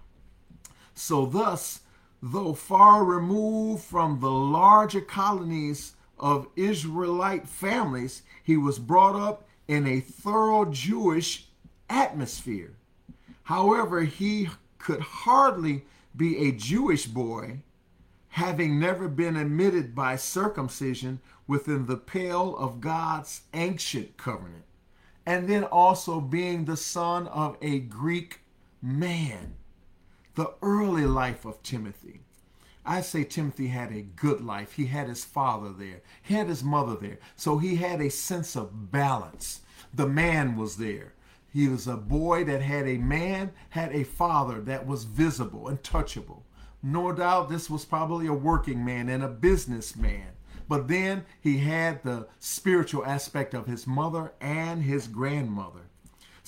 So, 0.93 1.25
thus, 1.25 1.83
though 2.33 2.55
far 2.55 3.05
removed 3.05 3.85
from 3.85 4.19
the 4.19 4.31
larger 4.31 5.01
colonies 5.01 5.95
of 6.19 6.49
Israelite 6.57 7.49
families, 7.49 8.23
he 8.43 8.57
was 8.57 8.79
brought 8.79 9.15
up 9.15 9.47
in 9.69 9.87
a 9.87 10.01
thorough 10.01 10.65
Jewish 10.65 11.47
atmosphere. 11.89 12.75
However, 13.45 14.03
he 14.03 14.49
could 14.79 15.01
hardly 15.01 15.85
be 16.17 16.49
a 16.49 16.53
Jewish 16.53 17.07
boy, 17.07 17.61
having 18.31 18.79
never 18.79 19.09
been 19.09 19.37
admitted 19.37 19.95
by 19.95 20.17
circumcision 20.17 21.21
within 21.47 21.87
the 21.87 21.97
pale 21.97 22.57
of 22.57 22.81
God's 22.81 23.43
ancient 23.55 24.17
covenant, 24.17 24.65
and 25.25 25.49
then 25.49 25.65
also 25.65 26.21
being 26.21 26.65
the 26.65 26.77
son 26.77 27.29
of 27.29 27.57
a 27.63 27.79
Greek 27.79 28.41
man. 28.83 29.55
The 30.37 30.53
early 30.61 31.07
life 31.07 31.47
of 31.47 31.63
Timothy. 31.63 32.21
I 32.85 33.01
say 33.01 33.25
Timothy 33.25 33.69
had 33.69 33.91
a 33.91 34.03
good 34.03 34.45
life. 34.45 34.75
He 34.75 34.85
had 34.85 35.09
his 35.09 35.25
father 35.25 35.71
there, 35.73 36.03
he 36.23 36.35
had 36.35 36.49
his 36.49 36.63
mother 36.63 36.95
there. 36.95 37.19
So 37.37 37.57
he 37.57 37.77
had 37.77 38.03
a 38.03 38.11
sense 38.11 38.55
of 38.55 38.93
balance. 38.93 39.63
The 39.95 40.07
man 40.07 40.57
was 40.57 40.77
there. 40.77 41.15
He 41.51 41.69
was 41.69 41.89
a 41.89 41.97
boy 41.97 42.45
that 42.45 42.61
had 42.61 42.87
a 42.87 42.99
man, 42.99 43.53
had 43.71 43.95
a 43.95 44.05
father 44.05 44.61
that 44.61 44.87
was 44.87 45.05
visible 45.05 45.69
and 45.69 45.83
touchable. 45.83 46.43
No 46.83 47.13
doubt 47.13 47.49
this 47.49 47.71
was 47.71 47.87
probably 47.87 48.27
a 48.27 48.35
working 48.35 48.85
man 48.85 49.09
and 49.09 49.23
a 49.23 49.29
businessman. 49.29 50.33
But 50.69 50.89
then 50.89 51.25
he 51.41 51.59
had 51.59 52.03
the 52.03 52.29
spiritual 52.41 53.07
aspect 53.07 53.55
of 53.55 53.67
his 53.67 53.87
mother 53.87 54.35
and 54.43 54.83
his 54.83 55.09
grandmother. 55.09 55.89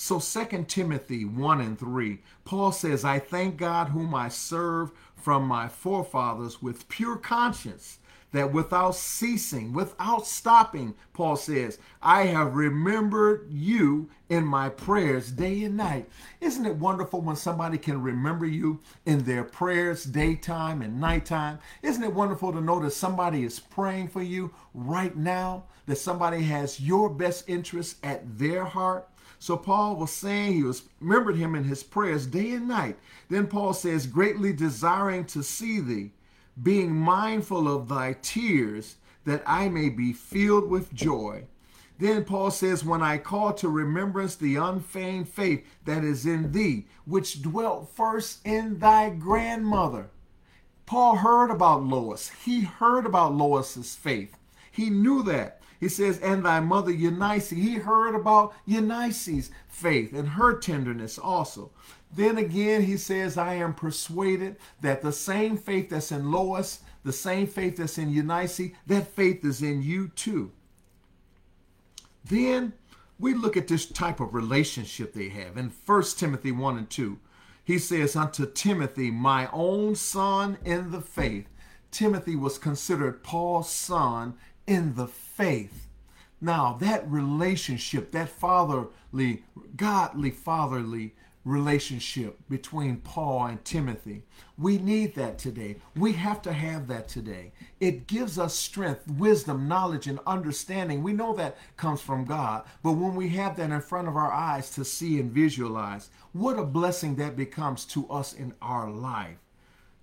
So 0.01 0.21
2 0.21 0.65
Timothy 0.69 1.25
1 1.25 1.61
and 1.61 1.77
3, 1.77 2.21
Paul 2.45 2.71
says, 2.71 3.05
I 3.05 3.19
thank 3.19 3.57
God 3.57 3.89
whom 3.89 4.15
I 4.15 4.29
serve 4.29 4.93
from 5.17 5.43
my 5.43 5.67
forefathers 5.67 6.63
with 6.63 6.89
pure 6.89 7.17
conscience, 7.17 7.99
that 8.31 8.53
without 8.53 8.95
ceasing, 8.95 9.73
without 9.73 10.25
stopping, 10.25 10.95
Paul 11.15 11.35
says, 11.35 11.81
I 12.01 12.27
have 12.27 12.55
remembered 12.55 13.49
you 13.51 14.09
in 14.29 14.45
my 14.45 14.69
prayers 14.69 15.33
day 15.33 15.65
and 15.65 15.77
night. 15.77 16.09
Isn't 16.41 16.67
it 16.67 16.77
wonderful 16.77 17.21
when 17.21 17.35
somebody 17.35 17.77
can 17.77 18.01
remember 18.01 18.47
you 18.47 18.79
in 19.05 19.25
their 19.25 19.43
prayers 19.43 20.05
daytime 20.05 20.81
and 20.81 21.01
nighttime? 21.01 21.59
Isn't 21.83 22.05
it 22.05 22.15
wonderful 22.15 22.53
to 22.53 22.61
know 22.61 22.79
that 22.81 22.93
somebody 22.93 23.43
is 23.43 23.59
praying 23.59 24.09
for 24.09 24.23
you 24.23 24.55
right 24.75 25.17
now, 25.17 25.65
that 25.87 25.99
somebody 25.99 26.45
has 26.45 26.79
your 26.79 27.11
best 27.11 27.49
interests 27.49 27.97
at 28.05 28.39
their 28.39 28.65
heart? 28.65 29.09
So 29.39 29.57
Paul 29.57 29.97
was 29.97 30.11
saying 30.11 30.53
he 30.53 30.63
was 30.63 30.83
remembered 31.01 31.37
him 31.37 31.55
in 31.55 31.65
his 31.65 31.83
prayers 31.83 32.27
day 32.27 32.53
and 32.53 32.69
night. 32.69 32.99
Then 33.29 33.47
Paul 33.47 33.73
says, 33.73 34.07
greatly 34.07 34.53
desiring 34.53 35.25
to 35.27 35.43
see 35.43 35.81
thee, 35.81 36.13
being 36.61 36.95
mindful 36.95 37.69
of 37.69 37.89
thy 37.89 38.17
tears, 38.21 38.97
that 39.25 39.43
I 39.47 39.69
may 39.69 39.91
be 39.91 40.13
filled 40.13 40.69
with 40.69 40.93
joy. 40.93 41.45
Then 41.99 42.25
Paul 42.25 42.51
says, 42.51 42.85
When 42.85 43.03
I 43.03 43.19
call 43.19 43.53
to 43.55 43.69
remembrance 43.69 44.37
the 44.37 44.57
unfeigned 44.57 45.29
faith 45.29 45.67
that 45.85 46.05
is 46.05 46.27
in 46.27 46.53
thee, 46.53 46.87
which 47.05 47.43
dwelt 47.43 47.91
first 47.95 48.47
in 48.47 48.79
thy 48.79 49.11
grandmother. 49.11 50.11
Paul 50.87 51.17
heard 51.17 51.51
about 51.51 51.83
Lois. 51.83 52.31
He 52.45 52.63
heard 52.63 53.05
about 53.05 53.35
Lois's 53.35 53.95
faith. 53.95 54.39
He 54.71 54.91
knew 54.91 55.23
that. 55.25 55.58
He 55.81 55.89
says, 55.89 56.19
and 56.19 56.45
thy 56.45 56.61
mother 56.61 56.91
Eunice. 56.91 57.51
He 57.51 57.75
heard 57.75 58.15
about 58.15 58.55
Eunice's 58.67 59.51
faith 59.69 60.13
and 60.13 60.31
her 60.31 60.59
tenderness 60.59 61.19
also. 61.19 61.71
Then 62.15 62.39
again, 62.39 62.83
he 62.83 62.97
says, 62.97 63.37
I 63.37 63.55
am 63.55 63.75
persuaded 63.75 64.57
that 64.81 65.03
the 65.03 65.13
same 65.13 65.57
faith 65.57 65.91
that's 65.91 66.11
in 66.11 66.31
Lois, 66.31 66.81
the 67.05 67.13
same 67.13 67.47
faith 67.47 67.77
that's 67.77 67.99
in 67.99 68.11
Eunice, 68.11 68.61
that 68.87 69.09
faith 69.09 69.45
is 69.45 69.63
in 69.63 69.83
you 69.83 70.09
too. 70.09 70.51
Then 72.25 72.73
we 73.19 73.35
look 73.35 73.57
at 73.57 73.69
this 73.69 73.87
type 73.87 74.21
of 74.21 74.35
relationship 74.35 75.13
they 75.13 75.29
have. 75.29 75.57
In 75.57 75.73
1 75.87 76.03
Timothy 76.17 76.53
1 76.53 76.79
and 76.79 76.91
2, 76.91 77.19
he 77.65 77.79
says, 77.79 78.17
Unto 78.17 78.51
Timothy, 78.51 79.11
my 79.11 79.49
own 79.53 79.95
son 79.95 80.59
in 80.65 80.91
the 80.91 81.03
faith. 81.03 81.49
Timothy 81.91 82.37
was 82.37 82.59
considered 82.59 83.23
Paul's 83.23 83.71
son 83.71 84.35
in 84.67 84.95
the 84.95 85.07
faith. 85.07 85.28
Now, 86.41 86.77
that 86.81 87.09
relationship, 87.11 88.13
that 88.13 88.29
fatherly, 88.29 89.45
godly, 89.77 90.31
fatherly 90.31 91.15
relationship 91.45 92.39
between 92.51 92.97
Paul 92.99 93.47
and 93.47 93.65
Timothy. 93.65 94.23
We 94.59 94.79
need 94.79 95.15
that 95.15 95.39
today. 95.39 95.77
We 95.97 96.13
have 96.13 96.43
to 96.43 96.53
have 96.53 96.89
that 96.89 97.09
today. 97.09 97.53
It 97.81 98.07
gives 98.07 98.39
us 98.39 98.55
strength, 98.55 99.09
wisdom, 99.09 99.67
knowledge, 99.67 100.09
and 100.09 100.19
understanding. 100.27 101.03
We 101.03 101.13
know 101.13 101.35
that 101.35 101.57
comes 101.77 102.01
from 102.01 102.25
God. 102.25 102.65
But 102.83 102.93
when 102.93 103.15
we 103.15 103.31
have 103.31 103.57
that 103.57 103.71
in 103.71 103.81
front 103.81 104.09
of 104.09 104.17
our 104.17 104.33
eyes 104.33 104.71
to 104.73 104.85
see 104.85 105.19
and 105.21 105.33
visualize, 105.33 106.11
what 106.33 106.59
a 106.59 106.65
blessing 106.65 107.17
that 107.17 107.37
becomes 107.37 107.85
to 107.87 108.09
us 108.11 108.35
in 108.35 108.55
our 108.61 108.91
life. 108.91 109.39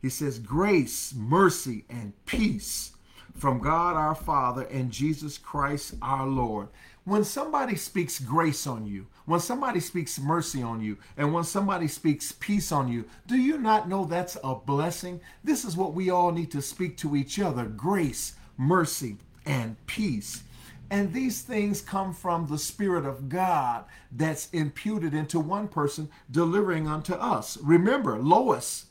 He 0.02 0.10
says, 0.10 0.40
Grace, 0.40 1.14
mercy, 1.16 1.86
and 1.90 2.14
peace 2.26 2.95
from 3.36 3.60
God 3.60 3.96
our 3.96 4.16
Father 4.16 4.64
and 4.64 4.92
Jesus 4.92 5.38
Christ 5.38 5.96
our 6.02 6.26
Lord. 6.26 6.70
When 7.04 7.24
somebody 7.24 7.76
speaks 7.76 8.18
grace 8.18 8.66
on 8.66 8.88
you, 8.88 9.06
when 9.26 9.40
somebody 9.40 9.80
speaks 9.80 10.20
mercy 10.20 10.64
on 10.64 10.82
you, 10.82 10.98
and 11.18 11.34
when 11.34 11.44
somebody 11.44 11.88
speaks 11.88 12.32
peace 12.32 12.72
on 12.72 12.88
you, 12.88 13.06
do 13.28 13.36
you 13.36 13.60
not 13.60 13.88
know 13.88 14.06
that's 14.06 14.38
a 14.44 14.56
blessing? 14.56 15.22
This 15.44 15.66
is 15.66 15.78
what 15.78 15.94
we 15.94 16.10
all 16.10 16.32
need 16.32 16.50
to 16.52 16.62
speak 16.62 16.98
to 16.98 17.16
each 17.16 17.40
other 17.40 17.66
grace, 17.66 18.34
mercy, 18.58 19.18
and 19.46 19.76
peace. 19.86 20.44
And 20.90 21.14
these 21.14 21.42
things 21.42 21.82
come 21.82 22.14
from 22.14 22.48
the 22.48 22.58
Spirit 22.58 23.06
of 23.06 23.28
God 23.28 23.86
that's 24.12 24.50
imputed 24.52 25.14
into 25.14 25.40
one 25.40 25.68
person, 25.68 26.10
delivering 26.32 26.88
unto 26.88 27.14
us. 27.14 27.58
Remember, 27.58 28.20
Lois, 28.20 28.86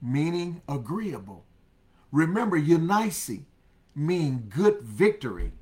meaning 0.00 0.62
agreeable. 0.68 1.44
Remember, 2.12 2.56
Eunice, 2.56 3.30
mean 3.94 4.50
good 4.54 4.80
victory. 4.82 5.52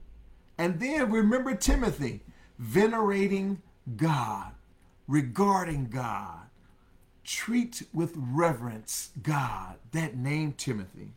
And 0.56 0.80
then 0.80 1.10
remember 1.10 1.54
Timothy, 1.54 2.22
venerating 2.58 3.62
God, 3.96 4.52
regarding 5.06 5.86
God, 5.86 6.48
treat 7.24 7.82
with 7.92 8.12
reverence 8.16 9.10
God. 9.22 9.76
That 9.92 10.16
name 10.16 10.52
Timothy. 10.52 11.12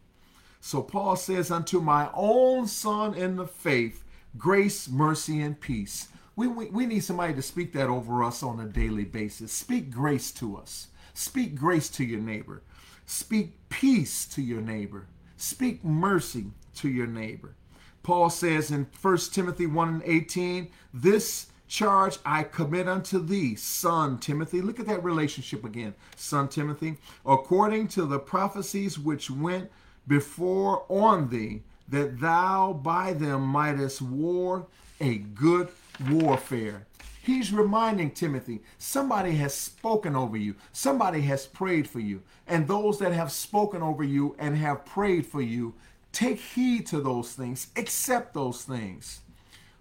So 0.59 0.81
Paul 0.83 1.15
says, 1.15 1.49
Unto 1.49 1.79
my 1.79 2.09
own 2.13 2.67
son 2.67 3.15
in 3.15 3.35
the 3.35 3.47
faith, 3.47 4.03
grace, 4.37 4.87
mercy, 4.87 5.41
and 5.41 5.59
peace. 5.59 6.07
We, 6.35 6.47
we, 6.47 6.65
we 6.67 6.85
need 6.85 7.03
somebody 7.03 7.33
to 7.33 7.41
speak 7.41 7.73
that 7.73 7.89
over 7.89 8.23
us 8.23 8.43
on 8.43 8.59
a 8.59 8.65
daily 8.65 9.03
basis. 9.03 9.51
Speak 9.51 9.91
grace 9.91 10.31
to 10.33 10.55
us. 10.55 10.87
Speak 11.13 11.55
grace 11.55 11.89
to 11.89 12.05
your 12.05 12.21
neighbor. 12.21 12.61
Speak 13.05 13.53
peace 13.69 14.25
to 14.27 14.41
your 14.41 14.61
neighbor. 14.61 15.07
Speak 15.35 15.83
mercy 15.83 16.51
to 16.75 16.89
your 16.89 17.07
neighbor. 17.07 17.55
Paul 18.03 18.29
says 18.29 18.71
in 18.71 18.87
1 19.01 19.17
Timothy 19.31 19.65
1 19.65 19.87
and 19.87 20.03
18, 20.03 20.69
This 20.93 21.47
charge 21.67 22.17
I 22.25 22.43
commit 22.43 22.87
unto 22.87 23.23
thee, 23.23 23.55
son 23.55 24.19
Timothy. 24.19 24.61
Look 24.61 24.79
at 24.79 24.87
that 24.87 25.03
relationship 25.03 25.63
again, 25.63 25.93
son 26.15 26.49
Timothy, 26.49 26.97
according 27.25 27.87
to 27.89 28.05
the 28.05 28.19
prophecies 28.19 28.99
which 28.99 29.31
went 29.31 29.71
before 30.07 30.83
on 30.89 31.29
thee, 31.29 31.63
that 31.87 32.19
thou 32.19 32.73
by 32.73 33.13
them 33.13 33.43
mightest 33.43 34.01
war 34.01 34.67
a 34.99 35.17
good 35.17 35.69
warfare. 36.09 36.87
He's 37.23 37.53
reminding 37.53 38.11
Timothy, 38.11 38.61
somebody 38.79 39.35
has 39.35 39.53
spoken 39.53 40.15
over 40.15 40.35
you. 40.35 40.55
Somebody 40.73 41.21
has 41.21 41.45
prayed 41.45 41.87
for 41.87 41.99
you. 41.99 42.23
And 42.47 42.67
those 42.67 42.97
that 42.97 43.13
have 43.13 43.31
spoken 43.31 43.83
over 43.83 44.03
you 44.03 44.35
and 44.39 44.57
have 44.57 44.85
prayed 44.85 45.27
for 45.27 45.41
you, 45.41 45.75
Take 46.11 46.39
heed 46.39 46.85
to 46.87 46.99
those 46.99 47.33
things, 47.33 47.67
accept 47.75 48.33
those 48.33 48.63
things. 48.63 49.21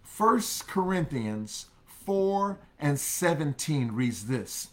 First 0.02 0.68
Corinthians 0.68 1.66
4 2.04 2.58
and 2.78 2.98
17 2.98 3.92
reads 3.92 4.26
this 4.26 4.68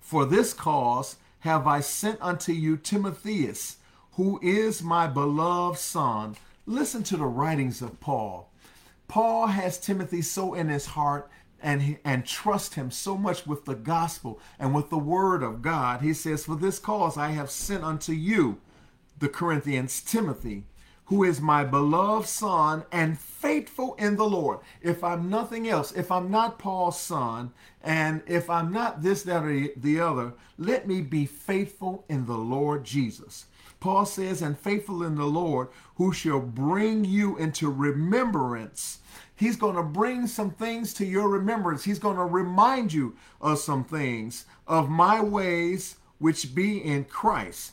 For 0.00 0.26
this 0.26 0.52
cause 0.52 1.16
have 1.40 1.66
I 1.66 1.80
sent 1.80 2.18
unto 2.20 2.52
you 2.52 2.76
Timotheus, 2.76 3.78
who 4.12 4.38
is 4.42 4.82
my 4.82 5.06
beloved 5.06 5.78
son. 5.78 6.36
Listen 6.66 7.02
to 7.04 7.16
the 7.16 7.24
writings 7.24 7.80
of 7.80 7.98
Paul. 8.00 8.52
Paul 9.08 9.48
has 9.48 9.78
Timothy 9.78 10.22
so 10.22 10.54
in 10.54 10.68
his 10.68 10.86
heart 10.86 11.30
and, 11.62 11.98
and 12.04 12.24
trust 12.24 12.74
him 12.74 12.90
so 12.90 13.16
much 13.16 13.46
with 13.46 13.64
the 13.64 13.74
gospel 13.74 14.40
and 14.58 14.74
with 14.74 14.90
the 14.90 14.98
word 14.98 15.42
of 15.42 15.62
God. 15.62 16.00
He 16.02 16.12
says, 16.12 16.44
For 16.44 16.56
this 16.56 16.78
cause 16.78 17.16
I 17.16 17.30
have 17.30 17.50
sent 17.50 17.82
unto 17.82 18.12
you 18.12 18.58
the 19.20 19.28
Corinthians, 19.28 20.00
Timothy, 20.00 20.64
who 21.04 21.24
is 21.24 21.40
my 21.40 21.64
beloved 21.64 22.28
son 22.28 22.84
and 22.92 23.18
faithful 23.18 23.94
in 23.96 24.16
the 24.16 24.28
Lord. 24.28 24.60
If 24.80 25.02
I'm 25.02 25.28
nothing 25.28 25.68
else, 25.68 25.92
if 25.92 26.10
I'm 26.10 26.30
not 26.30 26.58
Paul's 26.58 27.00
son, 27.00 27.52
and 27.82 28.22
if 28.26 28.48
I'm 28.48 28.72
not 28.72 29.02
this, 29.02 29.22
that, 29.24 29.44
or 29.44 29.68
the 29.76 30.00
other, 30.00 30.34
let 30.56 30.86
me 30.86 31.00
be 31.00 31.26
faithful 31.26 32.04
in 32.08 32.26
the 32.26 32.36
Lord 32.36 32.84
Jesus. 32.84 33.46
Paul 33.80 34.04
says, 34.04 34.42
and 34.42 34.58
faithful 34.58 35.02
in 35.02 35.16
the 35.16 35.24
Lord, 35.24 35.68
who 35.96 36.12
shall 36.12 36.40
bring 36.40 37.04
you 37.04 37.36
into 37.38 37.70
remembrance. 37.70 38.98
He's 39.34 39.56
going 39.56 39.76
to 39.76 39.82
bring 39.82 40.26
some 40.26 40.50
things 40.50 40.92
to 40.94 41.06
your 41.06 41.28
remembrance. 41.28 41.82
He's 41.82 41.98
going 41.98 42.18
to 42.18 42.24
remind 42.24 42.92
you 42.92 43.16
of 43.40 43.58
some 43.58 43.84
things 43.84 44.44
of 44.66 44.90
my 44.90 45.20
ways, 45.20 45.96
which 46.18 46.54
be 46.54 46.84
in 46.84 47.04
Christ, 47.04 47.72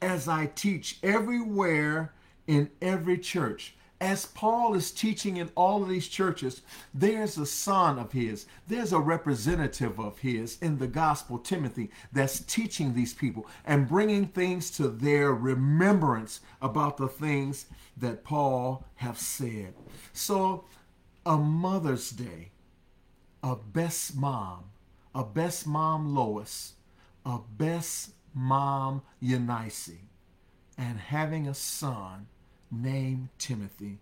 as 0.00 0.28
I 0.28 0.46
teach 0.46 0.98
everywhere 1.02 2.12
in 2.46 2.70
every 2.80 3.18
church 3.18 3.74
as 4.00 4.26
Paul 4.26 4.74
is 4.74 4.90
teaching 4.92 5.38
in 5.38 5.50
all 5.56 5.82
of 5.82 5.88
these 5.88 6.06
churches, 6.06 6.62
there's 6.94 7.36
a 7.36 7.46
son 7.46 7.98
of 7.98 8.12
his, 8.12 8.46
there's 8.68 8.92
a 8.92 8.98
representative 8.98 9.98
of 9.98 10.18
his 10.18 10.58
in 10.60 10.78
the 10.78 10.86
gospel, 10.86 11.38
Timothy, 11.38 11.90
that's 12.12 12.40
teaching 12.40 12.94
these 12.94 13.12
people 13.12 13.46
and 13.64 13.88
bringing 13.88 14.26
things 14.28 14.70
to 14.72 14.88
their 14.88 15.32
remembrance 15.32 16.40
about 16.62 16.96
the 16.96 17.08
things 17.08 17.66
that 17.96 18.22
Paul 18.22 18.84
have 18.96 19.18
said. 19.18 19.74
So, 20.12 20.64
a 21.26 21.36
Mother's 21.36 22.10
Day, 22.10 22.50
a 23.42 23.56
best 23.56 24.16
mom, 24.16 24.64
a 25.14 25.24
best 25.24 25.66
mom 25.66 26.14
Lois, 26.14 26.74
a 27.26 27.40
best 27.56 28.12
mom 28.38 29.02
Eunice, 29.20 29.90
and 30.76 30.98
having 30.98 31.48
a 31.48 31.54
son 31.54 32.26
named 32.70 33.28
Timothy. 33.38 33.98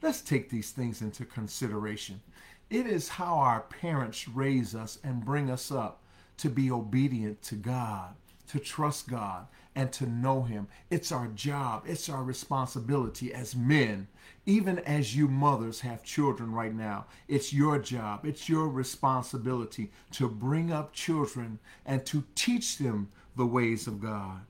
Let's 0.00 0.22
take 0.22 0.48
these 0.48 0.70
things 0.70 1.02
into 1.02 1.24
consideration. 1.24 2.22
It 2.70 2.86
is 2.86 3.08
how 3.08 3.36
our 3.36 3.60
parents 3.60 4.26
raise 4.26 4.74
us 4.74 4.98
and 5.04 5.24
bring 5.24 5.50
us 5.50 5.70
up 5.70 6.02
to 6.38 6.48
be 6.48 6.70
obedient 6.70 7.42
to 7.42 7.56
God, 7.56 8.14
to 8.48 8.58
trust 8.58 9.08
God, 9.08 9.46
and 9.76 9.92
to 9.92 10.06
know 10.06 10.42
Him. 10.42 10.68
It's 10.90 11.12
our 11.12 11.26
job, 11.28 11.84
it's 11.86 12.08
our 12.08 12.22
responsibility 12.22 13.34
as 13.34 13.54
men. 13.54 14.08
Even 14.46 14.78
as 14.80 15.16
you 15.16 15.28
mothers 15.28 15.80
have 15.80 16.02
children 16.02 16.52
right 16.52 16.74
now, 16.74 17.06
it's 17.28 17.52
your 17.52 17.78
job, 17.78 18.24
it's 18.24 18.48
your 18.48 18.68
responsibility 18.68 19.90
to 20.12 20.28
bring 20.28 20.72
up 20.72 20.92
children 20.92 21.58
and 21.84 22.04
to 22.06 22.24
teach 22.34 22.78
them 22.78 23.08
the 23.36 23.46
ways 23.46 23.86
of 23.86 24.00
God. 24.00 24.40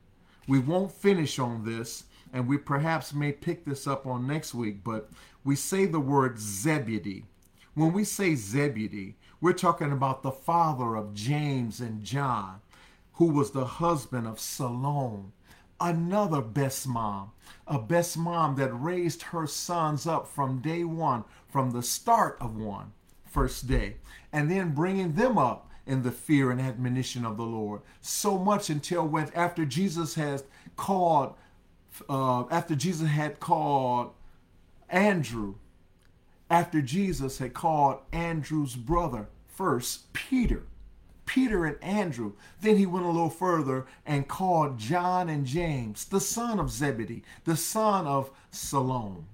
We 0.47 0.59
won't 0.59 0.93
finish 0.93 1.39
on 1.39 1.65
this 1.65 2.05
and 2.33 2.49
we 2.49 2.59
perhaps 2.59 3.15
may 3.15 3.31
pick 3.31 3.65
this 3.65 3.87
up 3.87 4.07
on 4.07 4.27
next 4.27 4.55
week, 4.55 4.83
but 4.83 5.09
we 5.45 5.55
say 5.55 5.87
the 5.87 6.01
word 6.01 6.39
Zebedee. 6.39 7.27
When 7.75 7.93
we 7.93 8.03
say 8.05 8.35
Zebedee, 8.35 9.17
we're 9.41 9.53
talking 9.53 9.93
about 9.93 10.23
the 10.23 10.33
father 10.33 10.97
of 10.97 11.15
James 11.15 11.81
and 11.81 12.03
John, 12.03 12.61
who 13.15 13.27
was 13.27 13.53
the 13.53 13.65
husband 13.65 14.27
of 14.27 14.41
Salome, 14.41 15.33
another 15.81 16.41
best 16.41 16.89
mom, 16.89 17.31
a 17.69 17.79
best 17.79 18.19
mom 18.19 18.57
that 18.57 18.73
raised 18.73 19.23
her 19.23 19.47
sons 19.47 20.07
up 20.07 20.27
from 20.27 20.61
day 20.61 20.83
one, 20.83 21.25
from 21.49 21.71
the 21.71 21.83
start 21.83 22.37
of 22.41 22.57
one, 22.57 22.93
first 23.25 23.69
day, 23.69 23.97
and 24.33 24.51
then 24.51 24.75
bringing 24.75 25.15
them 25.15 25.39
up 25.39 25.71
in 25.87 26.03
the 26.03 26.11
fear 26.11 26.51
and 26.51 26.61
admonition 26.61 27.25
of 27.25 27.37
the 27.37 27.45
Lord. 27.45 27.83
So 28.01 28.39
much 28.39 28.71
until 28.71 29.07
when, 29.07 29.31
after 29.35 29.65
Jesus 29.65 30.15
has 30.15 30.45
called 30.77 31.35
uh, 32.09 32.45
after 32.49 32.75
Jesus 32.75 33.09
had 33.09 33.41
called 33.41 34.13
Andrew, 34.89 35.55
after 36.51 36.83
Jesus 36.83 37.39
had 37.39 37.55
called 37.55 38.01
Andrew's 38.13 38.77
brother 38.77 39.29
first, 39.47 40.13
Peter, 40.13 40.65
Peter 41.27 41.65
and 41.65 41.83
Andrew. 41.83 42.33
Then 42.61 42.77
he 42.77 42.87
went 42.87 43.07
a 43.07 43.11
little 43.11 43.31
further 43.31 43.87
and 44.05 44.29
called 44.29 44.79
John 44.79 45.29
and 45.29 45.47
James, 45.47 46.05
the 46.05 46.21
son 46.21 46.59
of 46.59 46.71
Zebedee, 46.71 47.23
the 47.45 47.57
son 47.57 48.07
of 48.07 48.31
Salome, 48.51 49.25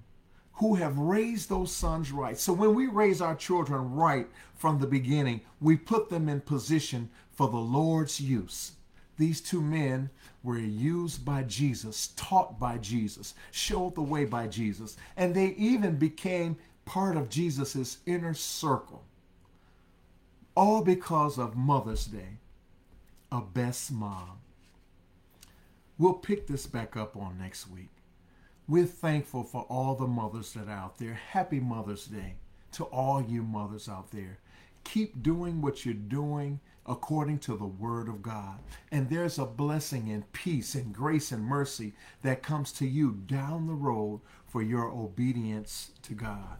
who 0.61 0.75
have 0.75 0.95
raised 0.95 1.49
those 1.49 1.71
sons 1.71 2.11
right. 2.11 2.37
So 2.37 2.53
when 2.53 2.75
we 2.75 2.85
raise 2.85 3.19
our 3.19 3.33
children 3.33 3.95
right 3.95 4.27
from 4.53 4.77
the 4.77 4.85
beginning, 4.85 5.41
we 5.59 5.75
put 5.75 6.11
them 6.11 6.29
in 6.29 6.39
position 6.39 7.09
for 7.31 7.49
the 7.49 7.57
Lord's 7.57 8.21
use. 8.21 8.73
These 9.17 9.41
two 9.41 9.59
men 9.59 10.11
were 10.43 10.59
used 10.59 11.25
by 11.25 11.41
Jesus, 11.43 12.13
taught 12.15 12.59
by 12.59 12.77
Jesus, 12.77 13.33
showed 13.49 13.95
the 13.95 14.03
way 14.03 14.23
by 14.23 14.47
Jesus, 14.47 14.97
and 15.17 15.33
they 15.33 15.47
even 15.57 15.95
became 15.95 16.57
part 16.85 17.17
of 17.17 17.29
Jesus's 17.29 17.97
inner 18.05 18.35
circle. 18.35 19.03
All 20.55 20.83
because 20.83 21.39
of 21.39 21.55
Mother's 21.55 22.05
Day, 22.05 22.37
a 23.31 23.41
best 23.41 23.91
mom. 23.91 24.37
We'll 25.97 26.13
pick 26.13 26.45
this 26.45 26.67
back 26.67 26.95
up 26.95 27.17
on 27.17 27.39
next 27.39 27.67
week. 27.67 27.89
We're 28.71 28.85
thankful 28.85 29.43
for 29.43 29.63
all 29.63 29.95
the 29.95 30.07
mothers 30.07 30.53
that 30.53 30.69
are 30.69 30.71
out 30.71 30.97
there. 30.97 31.19
Happy 31.31 31.59
Mother's 31.59 32.05
Day 32.05 32.35
to 32.71 32.85
all 32.85 33.21
you 33.21 33.43
mothers 33.43 33.89
out 33.89 34.11
there. 34.11 34.39
Keep 34.85 35.21
doing 35.21 35.59
what 35.59 35.83
you're 35.83 35.93
doing 35.93 36.61
according 36.85 37.39
to 37.39 37.57
the 37.57 37.65
word 37.65 38.07
of 38.07 38.21
God. 38.21 38.59
And 38.89 39.09
there's 39.09 39.37
a 39.37 39.45
blessing 39.45 40.09
and 40.09 40.31
peace 40.31 40.73
and 40.73 40.93
grace 40.93 41.33
and 41.33 41.43
mercy 41.43 41.91
that 42.21 42.43
comes 42.43 42.71
to 42.71 42.87
you 42.87 43.11
down 43.25 43.67
the 43.67 43.73
road 43.73 44.21
for 44.47 44.61
your 44.61 44.85
obedience 44.85 45.91
to 46.03 46.13
God. 46.13 46.55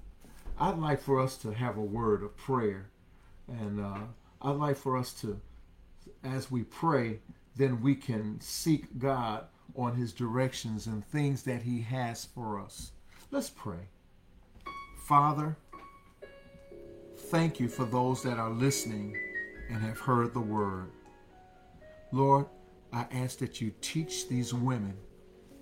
I'd 0.60 0.80
like 0.80 1.00
for 1.00 1.18
us 1.18 1.38
to 1.38 1.52
have 1.52 1.78
a 1.78 1.82
word 1.82 2.24
of 2.24 2.36
prayer. 2.36 2.90
And 3.48 3.80
uh, 3.80 4.00
I'd 4.42 4.58
like 4.58 4.76
for 4.76 4.98
us 4.98 5.14
to, 5.22 5.40
as 6.26 6.52
we 6.52 6.64
pray, 6.64 7.20
then 7.56 7.82
we 7.82 7.96
can 7.96 8.42
seek 8.42 9.00
God 9.00 9.46
on 9.76 9.96
his 9.96 10.14
directions 10.14 10.88
and 10.88 11.06
things 11.06 11.44
that 11.44 11.62
he 11.62 11.82
has 11.82 12.26
for 12.26 12.60
us. 12.60 12.92
Let's 13.32 13.50
pray. 13.50 13.88
Father, 15.08 15.58
thank 17.16 17.60
you 17.60 17.68
for 17.68 17.86
those 17.86 18.24
that 18.24 18.38
are 18.38 18.50
listening 18.50 19.18
and 19.70 19.82
have 19.82 20.00
heard 20.00 20.34
the 20.34 20.40
word. 20.40 20.92
Lord, 22.12 22.46
I 22.92 23.06
ask 23.12 23.38
that 23.40 23.62
you 23.62 23.72
teach 23.82 24.28
these 24.28 24.54
women 24.54 24.98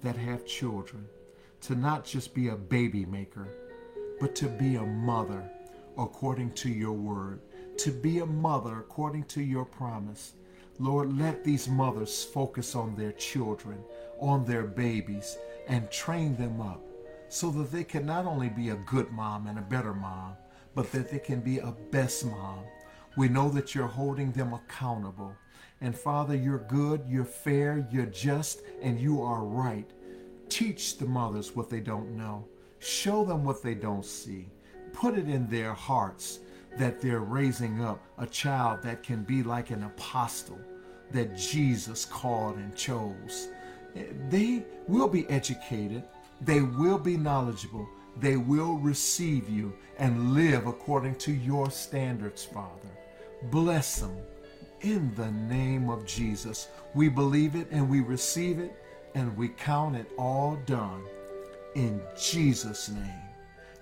that 0.01 0.15
have 0.15 0.45
children 0.45 1.05
to 1.61 1.75
not 1.75 2.05
just 2.05 2.33
be 2.33 2.47
a 2.47 2.55
baby 2.55 3.05
maker, 3.05 3.47
but 4.19 4.35
to 4.35 4.47
be 4.47 4.75
a 4.75 4.85
mother 4.85 5.49
according 5.97 6.53
to 6.53 6.69
your 6.69 6.93
word, 6.93 7.41
to 7.77 7.91
be 7.91 8.19
a 8.19 8.25
mother 8.25 8.79
according 8.79 9.25
to 9.25 9.41
your 9.41 9.65
promise. 9.65 10.33
Lord, 10.79 11.17
let 11.17 11.43
these 11.43 11.67
mothers 11.67 12.23
focus 12.23 12.73
on 12.73 12.95
their 12.95 13.11
children, 13.11 13.83
on 14.19 14.45
their 14.45 14.63
babies, 14.63 15.37
and 15.67 15.89
train 15.91 16.35
them 16.35 16.61
up 16.61 16.81
so 17.29 17.51
that 17.51 17.71
they 17.71 17.83
can 17.83 18.05
not 18.05 18.25
only 18.25 18.49
be 18.49 18.69
a 18.69 18.75
good 18.75 19.11
mom 19.11 19.47
and 19.47 19.59
a 19.59 19.63
better 19.63 19.93
mom, 19.93 20.35
but 20.73 20.91
that 20.91 21.11
they 21.11 21.19
can 21.19 21.39
be 21.41 21.59
a 21.59 21.75
best 21.91 22.25
mom 22.25 22.63
we 23.19 23.27
know 23.27 23.49
that 23.49 23.75
you're 23.75 23.87
holding 23.87 24.31
them 24.31 24.53
accountable. 24.53 25.35
And 25.81 25.93
Father, 25.97 26.35
you're 26.35 26.65
good, 26.69 27.01
you're 27.07 27.25
fair, 27.25 27.85
you're 27.91 28.05
just, 28.05 28.61
and 28.81 28.99
you 28.99 29.21
are 29.21 29.43
right. 29.43 29.89
Teach 30.47 30.97
the 30.97 31.05
mothers 31.05 31.55
what 31.55 31.69
they 31.69 31.79
don't 31.79 32.15
know. 32.15 32.47
Show 32.79 33.25
them 33.25 33.43
what 33.43 33.61
they 33.61 33.75
don't 33.75 34.05
see. 34.05 34.47
Put 34.93 35.17
it 35.17 35.27
in 35.27 35.47
their 35.47 35.73
hearts 35.73 36.39
that 36.77 37.01
they're 37.01 37.19
raising 37.19 37.83
up 37.83 38.01
a 38.17 38.25
child 38.25 38.83
that 38.83 39.03
can 39.03 39.23
be 39.23 39.43
like 39.43 39.69
an 39.71 39.83
apostle 39.83 40.59
that 41.11 41.37
Jesus 41.37 42.05
called 42.05 42.55
and 42.55 42.75
chose. 42.75 43.49
They 44.29 44.65
will 44.87 45.07
be 45.07 45.27
educated, 45.29 46.03
they 46.41 46.61
will 46.61 46.97
be 46.97 47.17
knowledgeable, 47.17 47.87
they 48.19 48.37
will 48.37 48.75
receive 48.77 49.49
you 49.49 49.73
and 49.97 50.33
live 50.33 50.67
according 50.67 51.15
to 51.15 51.31
your 51.31 51.71
standards, 51.71 52.43
Father. 52.43 52.89
Bless 53.43 53.99
them 53.99 54.17
in 54.81 55.13
the 55.15 55.31
name 55.31 55.89
of 55.89 56.05
Jesus. 56.05 56.69
We 56.93 57.09
believe 57.09 57.55
it 57.55 57.67
and 57.71 57.89
we 57.89 58.01
receive 58.01 58.59
it 58.59 58.71
and 59.15 59.35
we 59.37 59.49
count 59.49 59.95
it 59.95 60.11
all 60.17 60.57
done 60.65 61.03
in 61.75 62.01
Jesus' 62.19 62.89
name. 62.89 63.21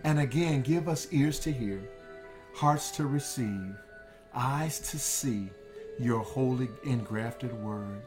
And 0.04 0.20
again, 0.20 0.62
give 0.62 0.88
us 0.88 1.08
ears 1.12 1.40
to 1.42 1.52
hear, 1.52 1.82
hearts 2.54 2.92
to 2.92 3.08
receive, 3.08 3.76
eyes 4.34 4.80
to 4.92 5.00
see 5.00 5.50
your 6.00 6.20
holy 6.20 6.70
engrafted 6.84 7.52
word 7.64 8.02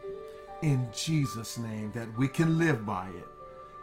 in 0.63 0.89
Jesus' 0.95 1.59
name 1.59 1.93
that 1.93 2.09
we 2.19 2.29
can 2.29 2.59
live 2.59 2.85
by 2.85 3.09
it 3.09 3.27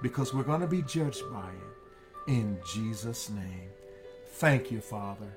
because 0.02 0.34
we're 0.34 0.44
going 0.44 0.62
to 0.62 0.68
be 0.68 0.82
judged 0.84 1.24
by 1.32 1.50
it 1.50 2.32
in 2.32 2.60
Jesus' 2.74 3.30
name. 3.30 3.70
Thank 4.34 4.72
you, 4.72 4.82
Father. 4.82 5.32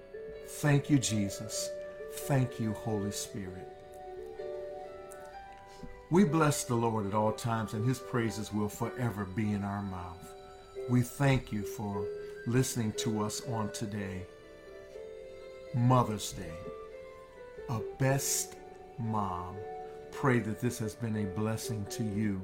Thank 0.47 0.91
you, 0.91 0.99
Jesus. 0.99 1.71
Thank 2.13 2.61
you, 2.61 2.73
Holy 2.73 3.13
Spirit. 3.13 3.69
We 6.11 6.25
bless 6.25 6.65
the 6.65 6.75
Lord 6.75 7.07
at 7.07 7.15
all 7.15 7.33
times, 7.33 7.73
and 7.73 7.87
his 7.87 8.01
praises 8.01 8.53
will 8.53 8.69
forever 8.69 9.25
be 9.25 9.53
in 9.53 9.63
our 9.63 9.83
mouth. 9.83 10.35
We 10.89 11.03
thank 11.03 11.53
you 11.53 11.63
for 11.63 12.05
listening 12.47 12.93
to 12.99 13.23
us 13.23 13.43
on 13.49 13.71
today, 13.73 14.27
Mother's 15.73 16.33
Day, 16.33 16.53
a 17.69 17.81
best 17.99 18.57
mom. 18.99 19.55
Pray 20.13 20.39
that 20.41 20.61
this 20.61 20.79
has 20.79 20.95
been 20.95 21.17
a 21.17 21.39
blessing 21.39 21.87
to 21.91 22.03
you 22.03 22.41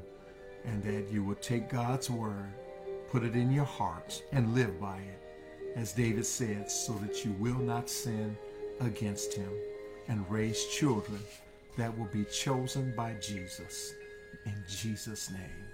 and 0.64 0.82
that 0.82 1.12
you 1.12 1.22
will 1.22 1.36
take 1.36 1.68
God's 1.68 2.10
word, 2.10 2.52
put 3.10 3.22
it 3.22 3.36
in 3.36 3.52
your 3.52 3.64
hearts, 3.64 4.22
and 4.32 4.54
live 4.54 4.80
by 4.80 4.98
it, 4.98 5.22
as 5.76 5.92
David 5.92 6.26
said, 6.26 6.70
so 6.70 6.92
that 6.94 7.24
you 7.24 7.32
will 7.38 7.58
not 7.58 7.88
sin 7.88 8.36
against 8.80 9.34
him, 9.34 9.50
and 10.08 10.28
raise 10.30 10.64
children 10.66 11.20
that 11.76 11.96
will 11.96 12.06
be 12.06 12.24
chosen 12.24 12.94
by 12.96 13.14
Jesus. 13.20 13.92
In 14.44 14.64
Jesus' 14.68 15.30
name. 15.30 15.66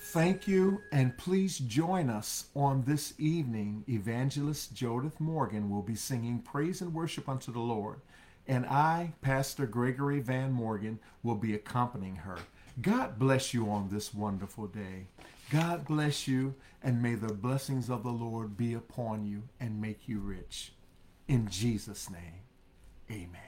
Thank 0.00 0.48
you, 0.48 0.80
and 0.90 1.16
please 1.18 1.58
join 1.58 2.08
us 2.08 2.46
on 2.56 2.82
this 2.86 3.12
evening. 3.18 3.84
Evangelist 3.88 4.74
Jodith 4.74 5.20
Morgan 5.20 5.68
will 5.68 5.82
be 5.82 5.94
singing 5.94 6.38
praise 6.40 6.80
and 6.80 6.94
worship 6.94 7.28
unto 7.28 7.52
the 7.52 7.60
Lord, 7.60 8.00
and 8.48 8.64
I, 8.66 9.12
Pastor 9.20 9.66
Gregory 9.66 10.20
Van 10.20 10.50
Morgan, 10.50 10.98
will 11.22 11.34
be 11.34 11.54
accompanying 11.54 12.16
her. 12.16 12.38
God 12.80 13.18
bless 13.18 13.52
you 13.52 13.68
on 13.68 13.90
this 13.90 14.14
wonderful 14.14 14.66
day. 14.66 15.06
God 15.50 15.86
bless 15.86 16.26
you, 16.26 16.54
and 16.82 17.02
may 17.02 17.14
the 17.14 17.32
blessings 17.32 17.90
of 17.90 18.02
the 18.02 18.10
Lord 18.10 18.56
be 18.56 18.74
upon 18.74 19.26
you 19.26 19.42
and 19.60 19.80
make 19.80 20.08
you 20.08 20.18
rich. 20.18 20.72
In 21.26 21.48
Jesus' 21.48 22.08
name, 22.10 22.42
amen. 23.10 23.47